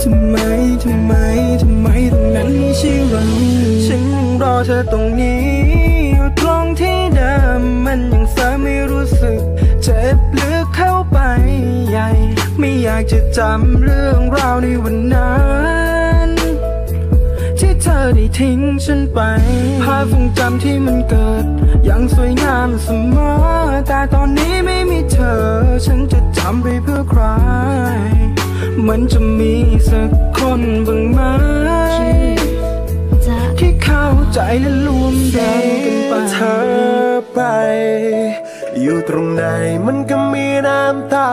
[0.00, 0.36] ทำไม
[0.82, 1.23] ทำไมทำไมต
[2.86, 5.42] รงนั้นไม่เราฉันยังรอเธอตรงนี้
[6.12, 9.40] อยู่ตรงที่เดิมมันยังสอไม่รู้สึก
[9.82, 11.18] เจ็บลึกเข้าไป
[11.90, 12.08] ใหญ่
[12.58, 15.34] ไม่อยากจะจำเรื่องราวในวันนั้
[16.28, 16.30] น
[17.58, 19.18] ที่เธอได้ทิ้งฉันไป
[19.82, 21.44] ภาพทรงจำที่มันเกิด
[21.88, 23.32] ยังสวยงามเสมอ
[23.86, 25.40] แต่ตอนนี้ไม่มีเธอ
[25.84, 27.22] ฉันจะจำไปเพื่อใคร
[28.86, 29.54] มันจะมี
[29.88, 36.56] สักคนบ้างไหมาใจและรวมแรงกันไปเธอ
[37.34, 37.40] ไป
[38.82, 39.44] อยู่ตรงไหน
[39.86, 41.32] มันก็มีน้ำตา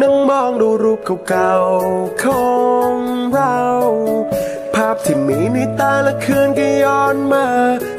[0.00, 2.48] นั่งมองดูรูปเก่าๆขอ
[2.92, 2.94] ง
[3.32, 3.58] เรา
[4.74, 7.46] ภาพที่มีในตาละคืนก็ย้อนมา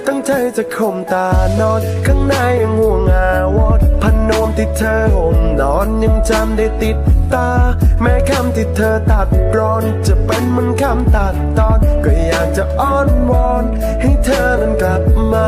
[0.08, 1.28] ตั้งใจจะข่มตา
[1.60, 6.98] นอน ข้างในยังห่วงอาวรพั นนมที่เธอห่มนอนยังจำได้ติด
[7.34, 7.50] ตา
[8.02, 13.64] แม้คำที่เธอตัดกรอนจะเป็นเหมันคำตัดตอน ก็อยากจะอ้อนวอน
[14.02, 15.48] ให้เธอนั้นกลับมา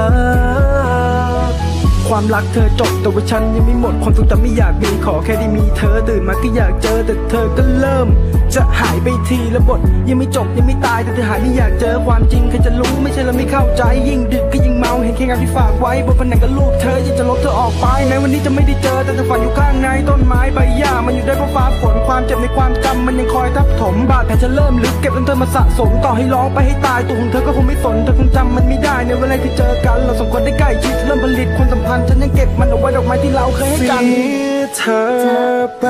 [2.07, 8.07] ความรักเธอจบแต่ว่าฉันยังไม่หมดความทรงจำไม่อยากมีขอแค่ได้มีเธอตื่นมาก็อยากเจอแต่เธอก็เริ่ม
[8.55, 34.04] จะหายไปทีละบทยังไม่จบยังไม่ตายแต่เธอหายไม่อยากเจอความจริงใครจะรู้ไม่ใช่เราไม่เข้าใจยิ่งดึกก็ยิ่งาเห็นแค่งานที่ฝากไว้บนผนังก็รูปเธออยากจะลบเธอออกไปในวันนี้จะไม่ได้เจอแต่เธอฝันอยู่ข้างในต้นไม้ใบหญ้ามันอยู่ได้เพราะฟ้าฝนความเจ็บในความจำมันยังคอยทับถมบาดแผลจะเริ่มลึกเก็บจนเธอมาสะสมต่อให้ร้องไปให้ตายตัวของเธอก็คงไม่สนเธอคงจำมันไม่ได้ในเวลาที่เจอกัน เราสองคนได้ใกล้ชิดเริ่มผลิตความสัมพันธ์ฉันยังเก็บมันเอาไว้ดอกไม้ที่เราเคยให้กัน
[34.77, 35.07] เธอ
[35.79, 35.86] ไป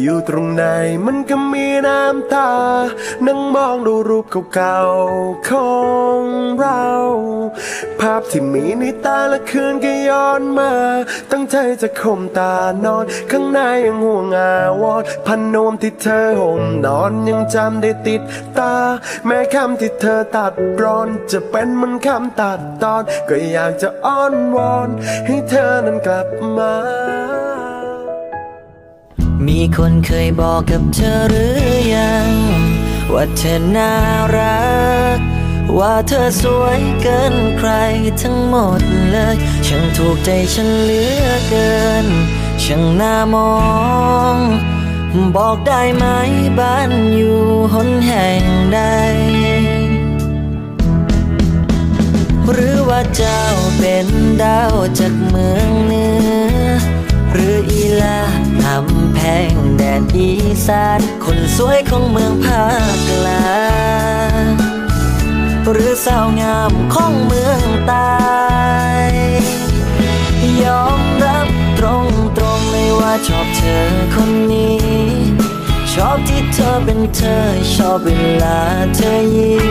[0.00, 0.64] อยู่ตรงไหน
[1.04, 2.50] มันก็มีน้ำตา
[3.26, 5.72] นั่งมองดูรูปเก่าๆขอ
[6.20, 6.22] ง
[6.58, 6.84] เรา
[8.00, 10.72] ภาพที่มีในตาละคืนก็ย้อนมา
[11.30, 12.54] ตั้งใจจะข่มตา
[12.84, 18.22] นอน ข้างในยังห่วงอาวรพันนมที่เธอห่มนอนยังจำได้ติด
[18.58, 18.74] ตา
[19.26, 24.88] แม้คำที่เธอตัดกรอน จะเป็นมันคำตัดตอน ก็อยากจะอ้อนวอน
[25.26, 27.33] ให้เธอนั้นกลับมา
[29.46, 32.30] มีคนเคยบอกกับเธอหรือยัง
[33.12, 33.92] ว่าเธอน่า
[34.36, 34.64] รั
[35.16, 35.18] ก
[35.78, 37.70] ว่าเธอสวยเกินใคร
[38.20, 41.74] ทั้งหมดเลยช่างถูกใจฉันเหลือเกิ
[42.04, 42.06] น
[42.62, 43.52] ช่างน่ามอ
[44.34, 44.36] ง
[45.36, 46.04] บอกได้ไหม
[46.58, 47.40] บ้านอยู่
[47.72, 48.80] หนแห่งใด
[52.50, 53.42] หรือว่าเจ้า
[53.78, 54.06] เป็น
[54.42, 56.06] ดาวจากเมืองเหนื
[56.66, 56.68] อ
[57.32, 59.20] หรืออีลาำแพ
[59.52, 60.30] งแดนอี
[60.66, 62.64] สานคนสวยของเมืองภา
[62.94, 63.54] คกลา
[64.42, 64.44] ง
[65.70, 68.14] หรือสาวงามของเมืองใต้
[70.62, 71.48] ยอมรับ
[71.78, 72.06] ตรง
[72.36, 74.78] ตรงๆเลยว่าชอบเธอคนนี้
[75.92, 77.38] ชอบที่เธอเป็นเธอ
[77.74, 78.10] ชอบเว
[78.42, 78.58] ลา
[78.94, 79.66] เธอยิ้ม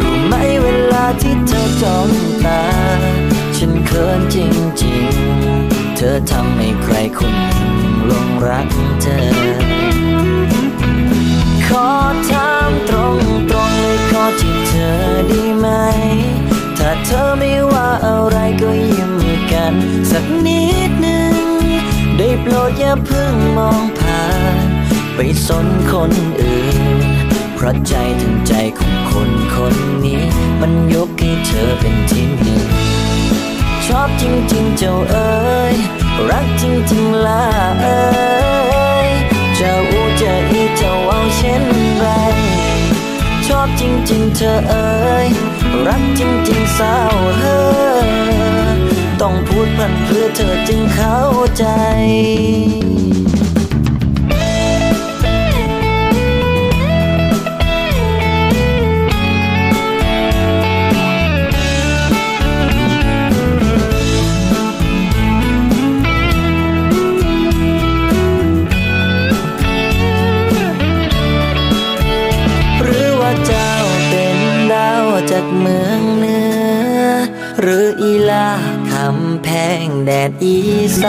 [0.00, 2.08] รู้ไหมเวลาที่เธอจ้อง
[2.44, 2.62] ตา
[3.56, 4.36] ฉันเขินจ
[4.82, 8.66] ริงๆ เธอทำให้ใครคนหนึ่งลงรัก
[9.02, 9.20] เธอ
[11.66, 11.88] ขอ
[12.30, 13.18] ถามตรง
[13.50, 14.92] ตรงๆเลยขอจีบเธอ
[15.28, 15.68] ได้ไหม
[16.78, 19.12] ถ้าเธอไม่ว่าอะไรก็ยิ้ม
[19.52, 19.74] กัน
[20.10, 21.34] สักนิดหนึ่ง
[22.16, 24.24] ได้โปรดอย่าเพิ่งมองผ่า
[24.64, 24.66] น
[25.14, 26.68] ไปสนคนอื่
[26.98, 27.00] น
[27.54, 29.74] เพราะใจถึงใจของคนคน
[30.04, 30.22] นี้
[30.60, 32.75] มันยกให้เธอเป็นที่หนึ่ง
[33.86, 35.34] ชอบจริงๆเจ้าเอ๋
[35.72, 35.74] ย
[36.30, 37.44] รักจริงๆล่ะ
[37.80, 38.02] เอ๋
[39.06, 39.08] ย
[39.58, 41.64] จะอูจะอีจะว่าเช่น
[41.98, 42.06] ไร
[43.46, 45.26] ชอบจริงๆเธอเอ๋ย
[45.86, 47.60] รักจริงๆสาวเฮ้
[48.08, 48.10] ย
[49.20, 51.20] ต้องพูดพันเพื่อเธอจึงเข้า
[51.56, 51.64] ใจ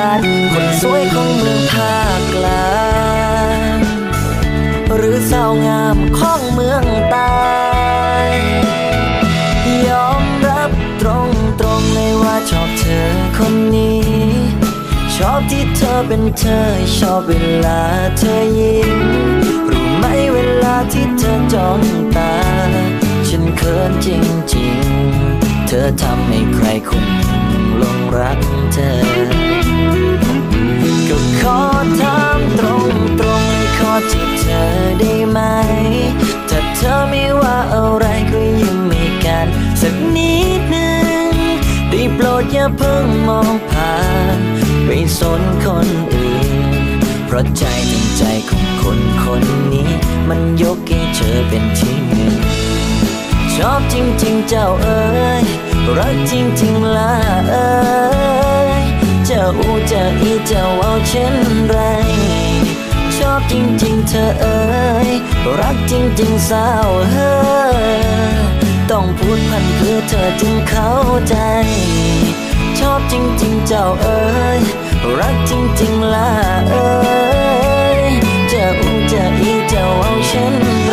[0.06, 0.22] าน
[0.54, 2.78] คนสวยของเมืองภาคกลา
[3.76, 3.78] ง
[4.96, 7.38] หรือสาวงามของเมืองใต้
[9.90, 10.72] ยอมรับ
[11.02, 11.30] ตรง
[11.60, 14.02] ตรงๆเลยว่าชอบเธอคนนี้
[15.16, 16.68] ชอบที่เธอเป็นเธอ
[16.98, 17.34] ชอบเว
[17.66, 17.82] ลา
[18.18, 19.00] เธอยิ้ม
[19.72, 21.82] รู้ไหมเวลาที่เธอจ้อง
[22.16, 22.34] ตา
[23.28, 24.08] ฉันเขินจ
[24.54, 27.06] ริงๆ เธอทำให้ใครคน
[27.48, 28.40] หนึ่งลงรัก
[28.74, 29.37] เธอ
[33.98, 34.64] ๆเลยขอจีบเธอ
[35.00, 35.40] ได้ไหม
[36.50, 39.48] ถ้าเธอไม่ว่าอะไรก็ยิ้มให้กัน
[39.82, 40.98] สักนิดหนึ่
[41.30, 41.32] ง
[41.90, 43.96] ได้โปรดอย่าเพิ่งมองผ่า
[44.38, 44.40] น
[44.86, 44.90] ไป
[45.20, 46.50] สนคนอื่น
[47.26, 49.44] เพราะใจถึงใจของคนคน
[49.74, 49.90] นี้
[50.30, 52.36] มันยกให้เธอเป็นที่หนึ่ง
[53.56, 55.06] ชอบจริงๆเจ้าเอ๋
[55.42, 55.44] ย
[55.98, 57.14] รักจริงๆล่ะ
[57.50, 57.70] เอ๋
[58.80, 58.82] ย
[59.26, 61.36] เจ้าอูเจ้าอีเจ้าเอาเช่น
[61.70, 61.78] ไร
[63.38, 64.60] อบจริงๆเธอเอ๋
[65.08, 65.10] ย
[65.60, 68.38] รักจริงๆสาวเฮ้อ
[68.92, 70.92] ต้องพูดพันเพื่อเธอจึงเข้า
[71.28, 71.36] ใจ
[72.80, 73.14] ชอบจ
[73.44, 74.26] ริงๆเจ้าเอ๋
[74.58, 74.62] ย
[75.20, 76.32] รักจริงๆล่ะ
[76.70, 76.90] เอ๋
[78.02, 78.04] ย
[78.52, 80.92] จะอุ้มจะอีจะเอาเช่นไป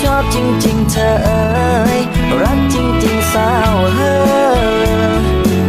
[0.00, 0.36] ชอบจ
[0.66, 1.42] ริงๆเธอเอ๋
[1.96, 1.98] ย
[2.42, 5.12] รักจริงๆสาวเฮ้อ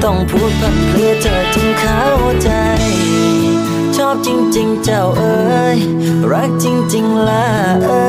[0.04, 2.04] ต้องพูดพันเพื่อเธอจึงเข้า
[2.44, 2.50] ใจ
[4.12, 5.80] อบจริง ๆ เจ้าเอ๋ย
[6.32, 7.46] รักจริง ๆล่ะ
[7.86, 8.06] เอ๋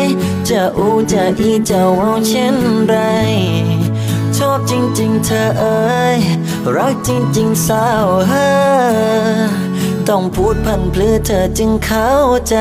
[0.00, 0.02] ย
[0.48, 2.94] จะอูจะอีจะเว่าเช่นไร
[4.36, 6.18] ชอบจริง ๆ เธอเอ๋ย
[6.76, 8.48] รักจริง ๆสาวเฮ้
[9.38, 9.40] อ
[10.08, 12.12] ต้องพูดพันเพลือเธอจึงเข้า
[12.48, 12.56] ใจ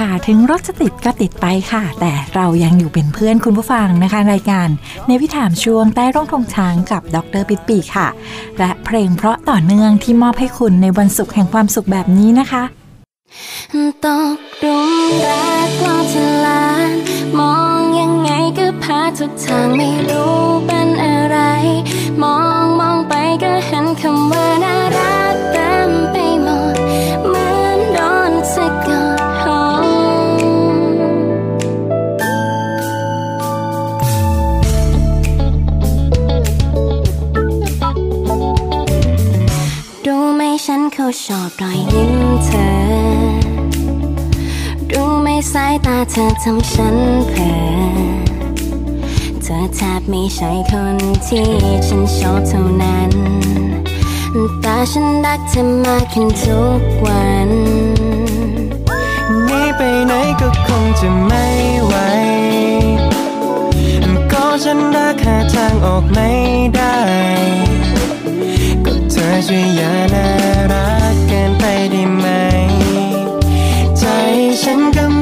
[0.00, 4.68] ค่ะ ถึงรถจะติดก็ติดไปค่ะ แต่เรายังอยู่เป็นเพื่อนคุณผู้ฟังนะคะ รายการ
[5.06, 8.08] ในวิถามช่วงใต้ร่องธงช้างกับดรปิดปีค่ะ
[8.58, 12.62] และเพลงเพราะต่อเนื่องที่มอบให้คุณในวันศุกร์แห่งความสุขแบบนี้นะคะ
[14.04, 14.90] ตกหลุม
[15.24, 16.90] รักกลอทลาน
[17.38, 21.38] มองยังไงก็พาทุกทางไม่รู้เป็นอะไร
[22.22, 24.59] มองมองไปก็เห็นคำว่า
[41.24, 42.68] ชอบรอยยิ้มเธอ
[44.90, 46.96] รู้ไหมสายตาเธอทำฉัน
[47.28, 47.56] เพ้อ
[49.42, 50.96] เธอแทบไม่ใช่คน
[51.26, 51.48] ที่
[51.86, 53.10] ฉันชอบเท่านั้น
[54.60, 57.50] แต่ฉันรักเธอมากขึ้นทุกวัน
[59.44, 61.46] หนีไปไหนก็คงจะไม่
[61.86, 61.94] ไหว
[64.32, 66.30] ก็ฉันรักหาทางออกไม่
[66.74, 66.96] ได้
[69.30, 70.26] อช่วยอย่าน่า
[70.72, 72.26] รักเกินไปได้ไหม
[73.98, 74.04] ใจ
[74.62, 75.19] ฉันก็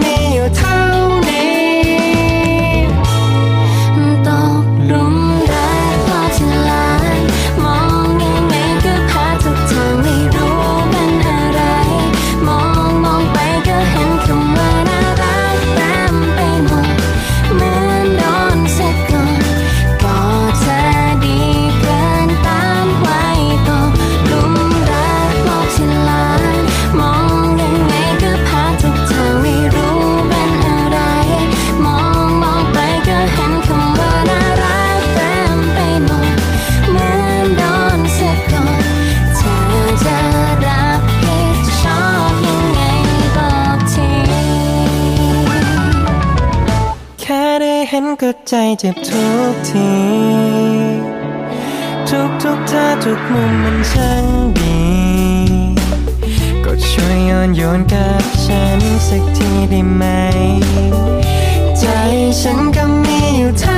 [48.81, 49.93] เจ็บทุกที
[52.09, 54.25] ทุกทุกท่าทุกมุมมันช่าง
[54.59, 54.79] ดี
[56.65, 60.05] ก็ช่วยย้อนโยนกับฉันสักทีได้ไหม
[61.79, 61.85] ใจ
[62.41, 63.78] ฉันก็มีอยู่ท่า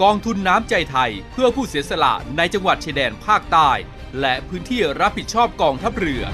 [0.00, 3.70] กองทุนน้ำใจไทยเพื่อผู้เสียสละในจังหวัดชายแดนภาคใต้
[4.20, 6.24] และพื้นที่รับผิดชอบกองทัพเรือ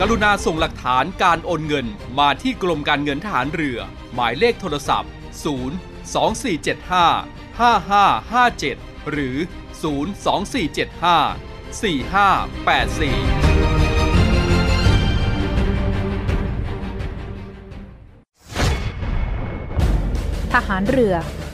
[0.00, 1.86] กรุณาส่งหลักฐานการโอนเงิน
[2.18, 3.78] มาที่กรมการเงินทหารเรือ
[4.14, 5.10] หมายเลขโทรศัพท์
[5.44, 5.48] 0
[7.60, 9.36] 2475 5557 หรือ
[9.82, 13.48] 02475 4584
[20.54, 21.14] ทหารเรือ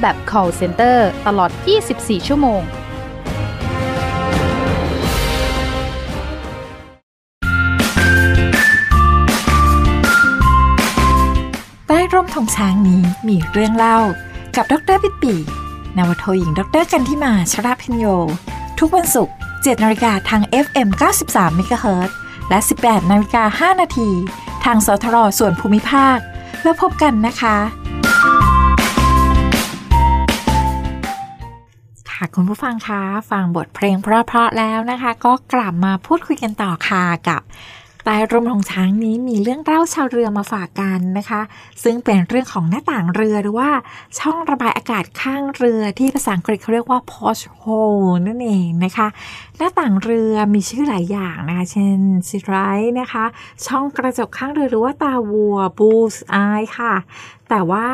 [0.00, 1.50] แบบ call center ตลอด
[1.88, 2.62] 24 ชั่วโมง
[11.86, 13.98] ใต้ร่มธงช้างนี้มีเรื่องเล่า
[14.56, 15.34] กับดรปิปี
[15.96, 18.06] นวโทหญิงดรกันทิมาชราพิญโย
[18.78, 20.88] ทุกวันศุกร์7นาฬิกาทาง FM
[21.24, 22.10] 93 MHz
[22.48, 24.10] และ 18นาฬิกา5นาที
[24.64, 26.18] ทางสทรส่วนภูมิภาค
[26.62, 27.56] แล้วพบกันนะคะ
[32.20, 37.40] ค่ะคุณผู้ฟังคะฟังบทเพลงเพราะๆแล้วนะคะ ก็กลับมาพูดคุยกันต่อค่ะกับ
[38.04, 41.40] ใต้ร่มของช้างนี้มีเรื่องเล่าชาวเรือมาฝากกันนะคะ
[41.82, 43.70] ซึ่งเป็นเรื่องของหน้าต่างเรือหรือว่า
[44.18, 49.08] ช่องระบายอากาศข้างเรือที่ภาษาอังกฤษเขาเรียกว่า porthole นั่นเองนะคะ
[49.60, 51.98] หน้าต่างเรือมีชื่อหลายอย่างนะคะ เช่น
[52.28, 52.54] ซิไร
[53.00, 53.24] นะคะ
[53.66, 56.94] ช่องกระจกข้างเรือหรือว่าตาวัว bull's eye ค่ะ
[57.48, 57.86] แต่ว่า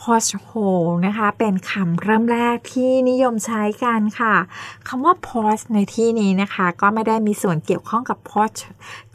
[0.00, 4.34] porch hole นะคะ เป็นคำเริ่มแรกที่นิยมใช้กันค่ะ
[4.88, 8.58] คำว่า porch ในที่นี้นะคะ ก็ไม่ได้มีส่วนเกี่ยวข้องกับ porch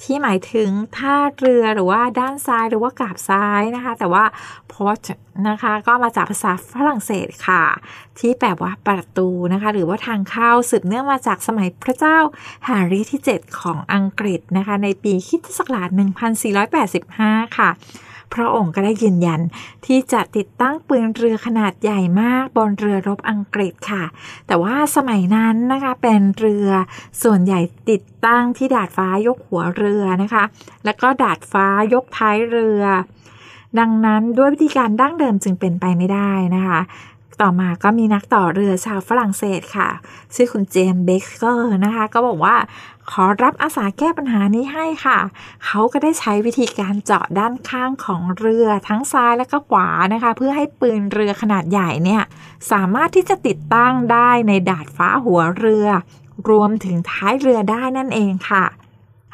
[0.01, 4.23] ที่หมายถึงท่าเรือหรือว่าด้านซ้ายหรือว่ากาบซ้ายนะคะ แต่ว่า
[4.73, 5.07] porch
[5.49, 7.63] นะคะ ก็มาจากภาษาฝรั่งเศสค่ะ
[8.19, 12.17] ที่แปลว่าประตูนะคะ หรือว่าทางเข้าสืบเนื่องมาจากสมัยพระเจ้า
[12.65, 15.89] แฮร์รี่ที่ 7 ของอังกฤษนะคะ ในปีคิศักราช
[16.93, 17.71] 1485 ค่ะ
[18.35, 19.41] พระองค์ก็ได้ยืนยัน
[19.85, 24.03] ที่จะติดตั้งปืนเรือขนาดใหญ่มากบนเรือรบอังกฤษค่ะ
[24.47, 26.69] แต่ว่าสมัยนั้นนะคะเป็นเรือ
[27.23, 27.59] ส่วนใหญ่
[27.89, 30.43] ติดตั้งที่ดาดฟ้ายกหัวเรือนะคะ
[30.85, 32.83] แล้วก็ดาดฟ้ายกท้ายเรือ
[33.79, 36.79] ดังนั้นด้วยวิธีการดั้งเดิมจึงเป็นไปไม่ได้นะคะ
[37.41, 39.89] ต่อมาก็มีนักต่อเรือชาวฝรั่งเศสค่ะ
[40.35, 42.55] ชื่อคุณเจมส์เบเกอร์นะคะ ก็บอกว่า
[43.11, 45.19] ขอรับอาสาแก้ปัญหานี้ให้ค่ะ
[45.65, 52.23] เขาก็ได้ใช้วิธีการเจาะด้านข้างของเรือทั้งซ้ายและก็ขวานะคะ เพื่อให้ปืนเรือขนาดใหญ่เนี่ย
[52.71, 55.87] สามารถที่จะติดตั้งได้ในดาดฟ้าหัวเรือ
[56.49, 58.65] รวมถึงท้ายเรือได้นั่นเองค่ะ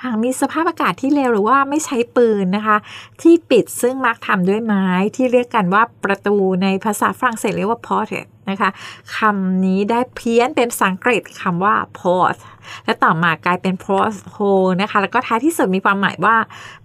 [0.04, 2.78] หากมีสภาพอากาศที่เลวหรือว่าไม่ใช้ปืนนะคะ
[3.22, 4.86] ที่ปิดซึ่งมักทำด้วยไม้
[5.16, 8.70] ที่เรียกกันว่าประตูในภาษาฝรั่งเศสเรียกว่า porte นะคะ
[9.18, 12.38] คำนี้ได้เพี้ยนเป็นภาษาอังกฤษคำว่า port
[12.86, 16.36] และต่อมากลายเป็น port hole นะคะ แล้วก็ท้ายที่สุดมีความหมายว่า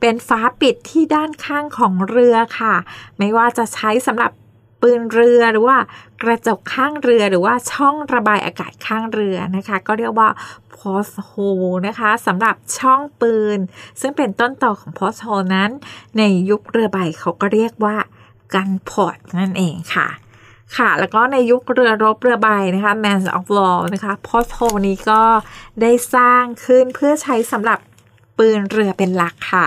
[0.00, 2.74] เป็นฟ้าปิดที่ด้านข้างของเรือค่ะ
[3.18, 4.30] ไม่ว่าจะใช้สำหรับ
[4.83, 5.78] ปืนเรือหรือว่า
[6.22, 10.28] กระจกข้างเรือหรือว่าช่องระบายอากาศข้างเรือนะคะ ก็เรียกว่า
[10.74, 13.59] port hole นะคะสำหรับช่องปืน
[14.01, 15.70] ซึ่งเป็นต้นต่อของ port hole นั้น
[16.18, 17.97] ในยุคเรือใบเขาก็เรียกว่า
[18.55, 20.09] กันพอร์ตนั่นเองค่ะ
[20.76, 24.57] ค่ะ แล้วก็ในยุคเรือรบเรือใบนะคะ Man of War นะคะพอโท
[24.87, 25.22] นี้ก็
[25.83, 27.78] ได้สร้างขึ้นเพื่อใช้สำหรับ
[28.39, 29.66] ปืนเรือเป็นหลักค่ะ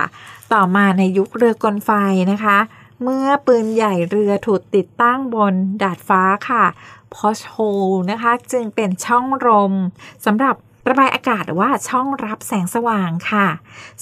[0.52, 1.90] ต่อมาในยุคเรือกลไฟ
[2.32, 2.58] นะคะ
[3.02, 6.64] เมื่อปืนใหญ่เรือถูกติดตั้งบนดาดฟ้าค่ะ
[7.14, 7.70] พอโ o
[8.10, 9.72] นะคะ จึงเป็นช่องลม
[10.26, 10.56] สำหรับ
[10.88, 13.46] ระบายอากาศหรือว่าช่องรับแสงสว่างค่ะ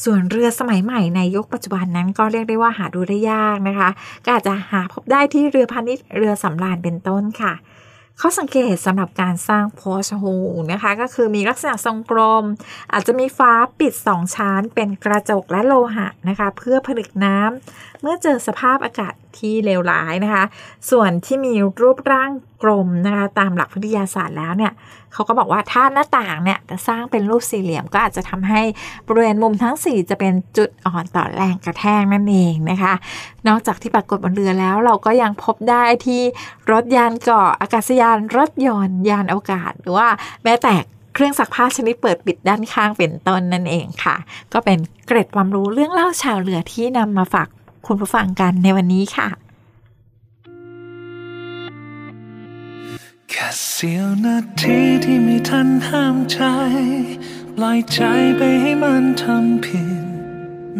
[0.02, 3.88] ส่วนเรือสมัยใหม่ในยุคปัจจุบันนั้นก็เรียกได้ว่าหาดูได้ยากนะคะ
[4.24, 7.54] ก็อาจจะหาพบได้ที่เรือพาณิชย์เรือสำราญเป็นต้นค่ะ
[8.20, 10.24] ข้อสังเกตสำหรับการสร้างโพชโฮ
[10.72, 12.44] นะคะ ก็คือมีลักษณะทรงกลม
[12.92, 20.44] อาจจะมีฟ้าปิดสองชั้น เป็นกระจกและโลหะนะคะ เพื่อผลึกน้ำ เมื่อเจอสภาพอากาศที่เลวร้ายนะคะ
[20.90, 22.30] ส่วนที่มีรูปร่าง
[22.62, 24.72] กลมนะคะตามหลักวิทยาศาสตร์แล้วเนี่ย
[25.12, 28.62] เขาก็บอกว่าถ้าหน้าต่างเนี่ยจะสร้างเป็นรูปสี่เหลี่ยมก็อาจจะทำให้
[29.06, 32.94] บริเวณมุมทั้ง 4 จะเป็นจุดอ่อนต่อแรงกระแทกนั่นเองนะคะ
[33.48, 36.22] นอกจากที่ปรากฏบนเรือแล้วเราก็ยังพบได้ที่
[36.70, 40.08] รถยานเกาะอากาศยานรถยนต์ยานอวกาศ หรือว่า
[40.44, 40.74] แม้แต่
[41.14, 44.16] เครื่องซักผ้าชนิดเปิดปิดด้านข้างเป็นต้นนั่นเองค่ะ
[44.52, 47.48] ก็เป็นเกร็ดความรู้เรื่องเล่าชาวเรือที่นำมาฝาก
[47.86, 49.28] คุณผู้ฟังกันในวันนี้ค่ะ
[53.30, 56.38] แค่เสี้ยวนาทีที่ม่ทันห้ามใจ
[57.56, 58.00] ปล่อยใจ
[58.36, 60.04] ไปให้มันทำผิด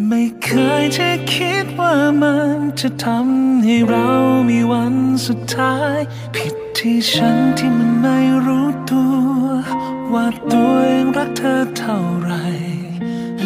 [0.08, 0.50] ไม่เค
[0.82, 4.08] ยจะคิดว่ามันจะทำให้เรา
[4.50, 4.94] มีวัน
[5.26, 5.98] สุดท้าย
[6.36, 9.14] ผิดที่ฉันที่มันไม่รู้ตัว
[10.12, 12.71] ว่าตัวเองรักเธอเท่าไหร่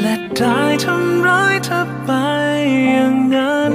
[0.07, 2.11] และได้ทำร้ายเธอไป
[2.87, 3.75] อย่างนั้น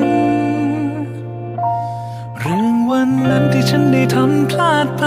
[2.39, 5.05] เรื่องวันนั้นที่ฉันได้ทำพลาดไป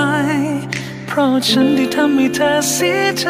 [1.06, 3.28] เพราะฉันได้ทำให้เธอเสียใจ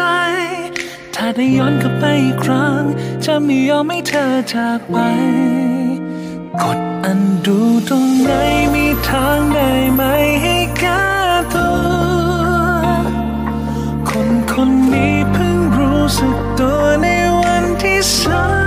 [1.15, 2.83] ถ้าได้ย้อนกลับไปอีกครั้ง
[3.25, 4.97] จะไม่ยอมให้เธอจากไป
[6.63, 8.31] กดอันดูตรงไหน
[8.75, 10.03] มีทางได้ไหม
[10.43, 11.05] ให้แก้
[11.55, 11.77] ตัว
[14.09, 17.07] คนคนนี้เพิ่งรู้สึกตัวใน
[18.05, 18.64] วั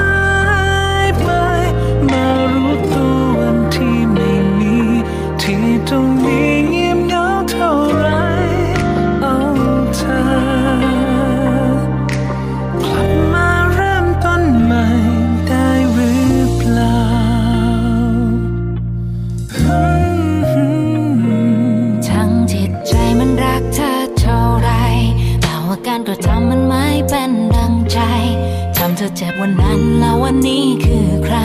[29.20, 31.38] จ็บวันนั้นแล้ววันนี้คือใคร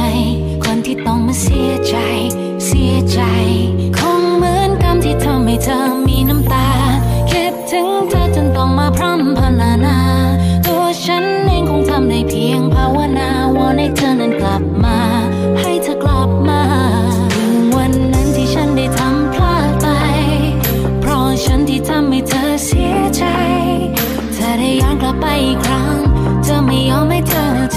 [0.64, 1.96] คนที่ต้องมาเสียใจ
[2.66, 3.20] เสียใจ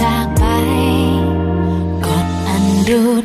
[0.02, 0.44] จากไป
[2.06, 3.02] กดอันดู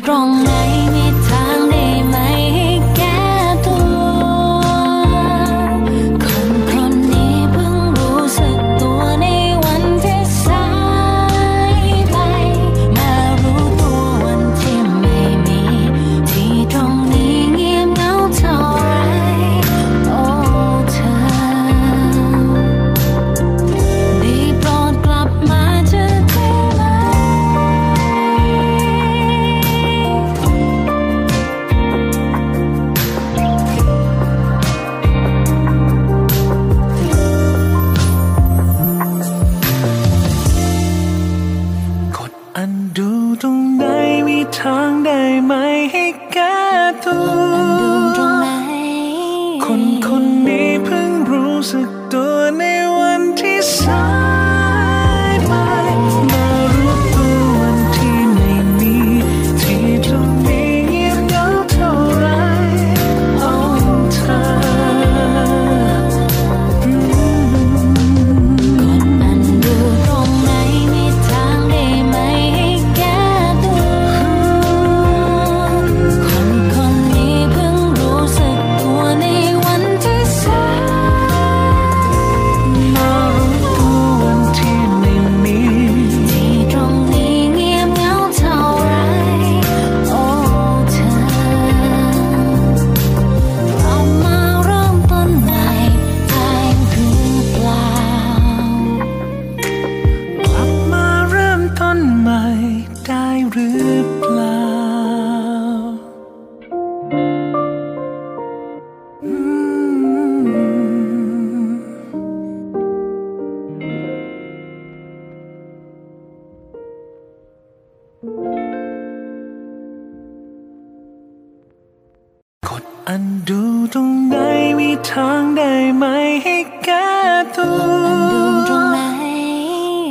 [125.09, 126.05] ทางได้ไหม
[126.43, 127.11] ให้แก้
[127.57, 127.81] ตัว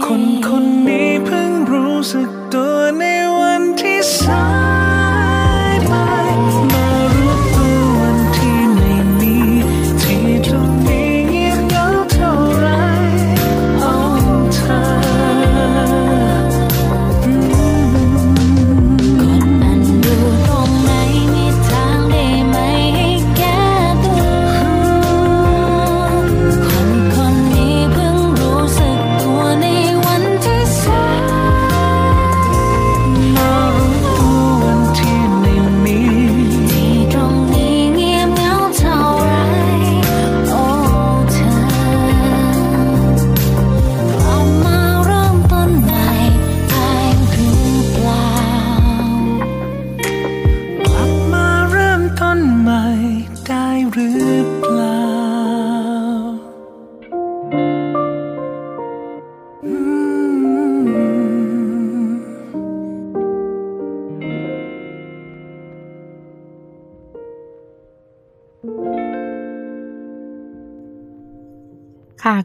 [0.05, 2.30] คนคนนี้เพิ่งรู้สึก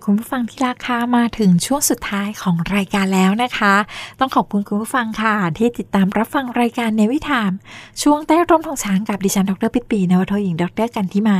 [0.03, 3.73] คุณผู้ฟังที่รักค่ะมาถึงช่วงสุดท้ายของรายการแล้วนะคะ
[4.19, 7.51] ต้องขอบคุณคุณผู้ฟังค่ะ ที่ติดตามรับฟังรายการในวิถาม
[8.01, 11.37] ช่วงใต้ร่มทองช้างกับดิฉันดรปิดปีนวทหญิงดรกันที่มา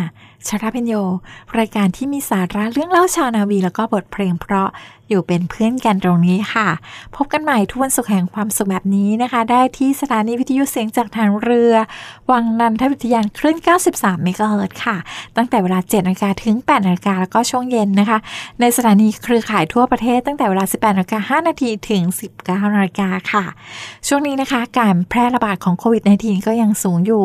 [0.47, 0.93] ชราเพ็ญโย
[1.59, 4.69] รายการที่มีสาระเรื่องเล่าชาวนาวี แล้วก็บทเพลงเพราะ
[5.09, 6.67] อยู่เป็นเพื่อนกันตรงนี้ค่ะ
[7.15, 11.73] พบกันใหม่ทุกวันศุกร์แห่งความสุขแบบนี้นะคะ ได้ที่สถานีวิทยุเสียงจากทางเรือ
[12.31, 13.57] วังนันทวิทยานคลื่น
[13.89, 14.97] 93 เมกะเฮิรตซ์ค่ะ
[15.37, 18.17] ตั้งแต่เวลา 7นาฬิกาถึง 8นาฬิกาแล้วก็ช่วงเย็นนะคะ
[18.59, 22.03] ในสถานีเครือข่ายทั่วประเทศตั้งแต่เวลา 18นาฬิกา5นาทีถึง
[22.39, 23.45] 19นาฬิกาค่ะ
[24.07, 27.23] ช่วงนี้นะคะ การแพร่ระบาดของโควิด -19 ก็ยังสูงอยู่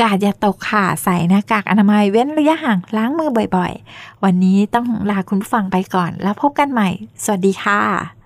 [0.00, 6.88] กาดอย่าตกค่ะใส่หน้ากากอนามัยเว้นระยะห่างล้างมือบ่อยๆ วันนี้ต้องลาคุณผู้ฟังไปก่อน แล้วพบกันใหม่
[7.24, 8.25] สวัสดีค่ะ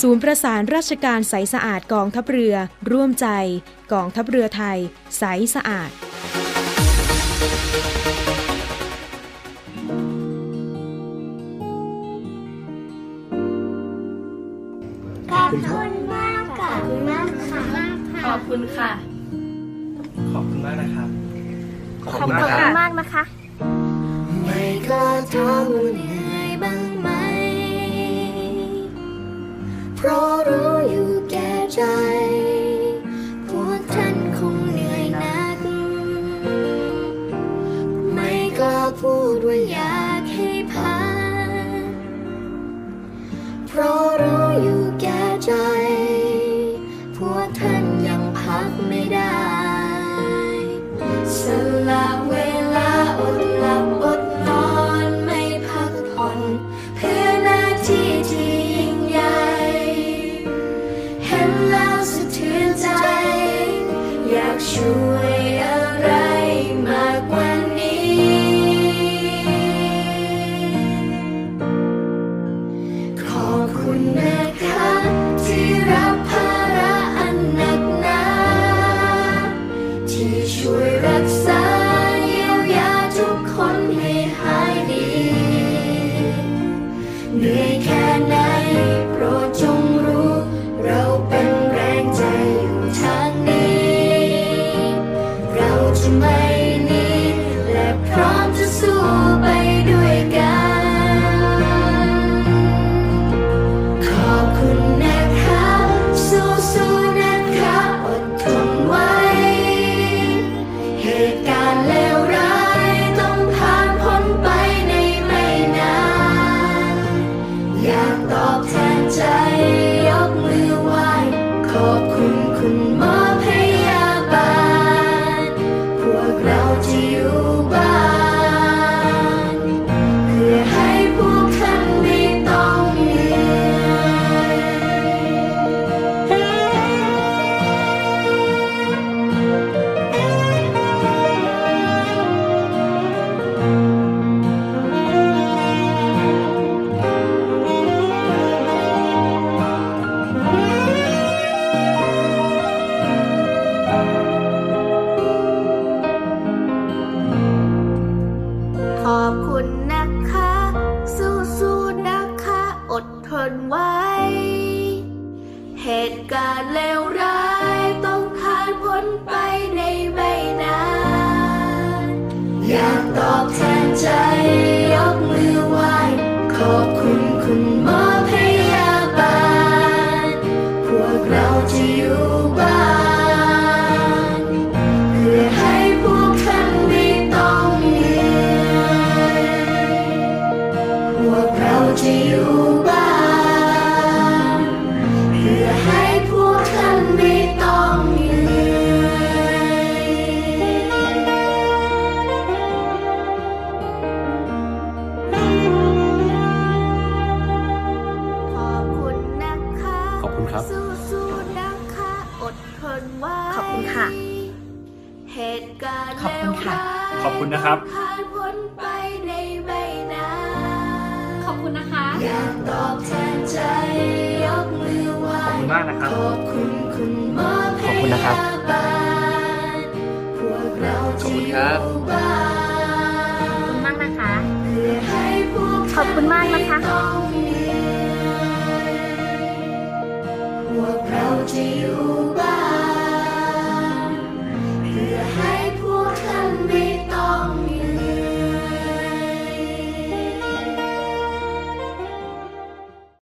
[0.00, 2.54] ศูนย์ประสานราชการใสสะอาดกองทัพเรือ
[2.90, 3.28] ร่วมใจ
[3.92, 4.78] กองทัพเรือไทย
[5.18, 5.24] ใส
[5.54, 5.90] สะอาด
[15.32, 18.90] ขอบคุณมากค่ะขอบคุณมากค่ะขอบคุณค่ะ
[20.32, 21.08] ขอบคุณมากนะครับ
[22.04, 22.34] ขอบคุณ
[22.80, 23.22] มากนะคะ
[24.44, 25.02] ไม่ก็
[25.34, 26.87] ถามว่าเหนื่อยบ้าง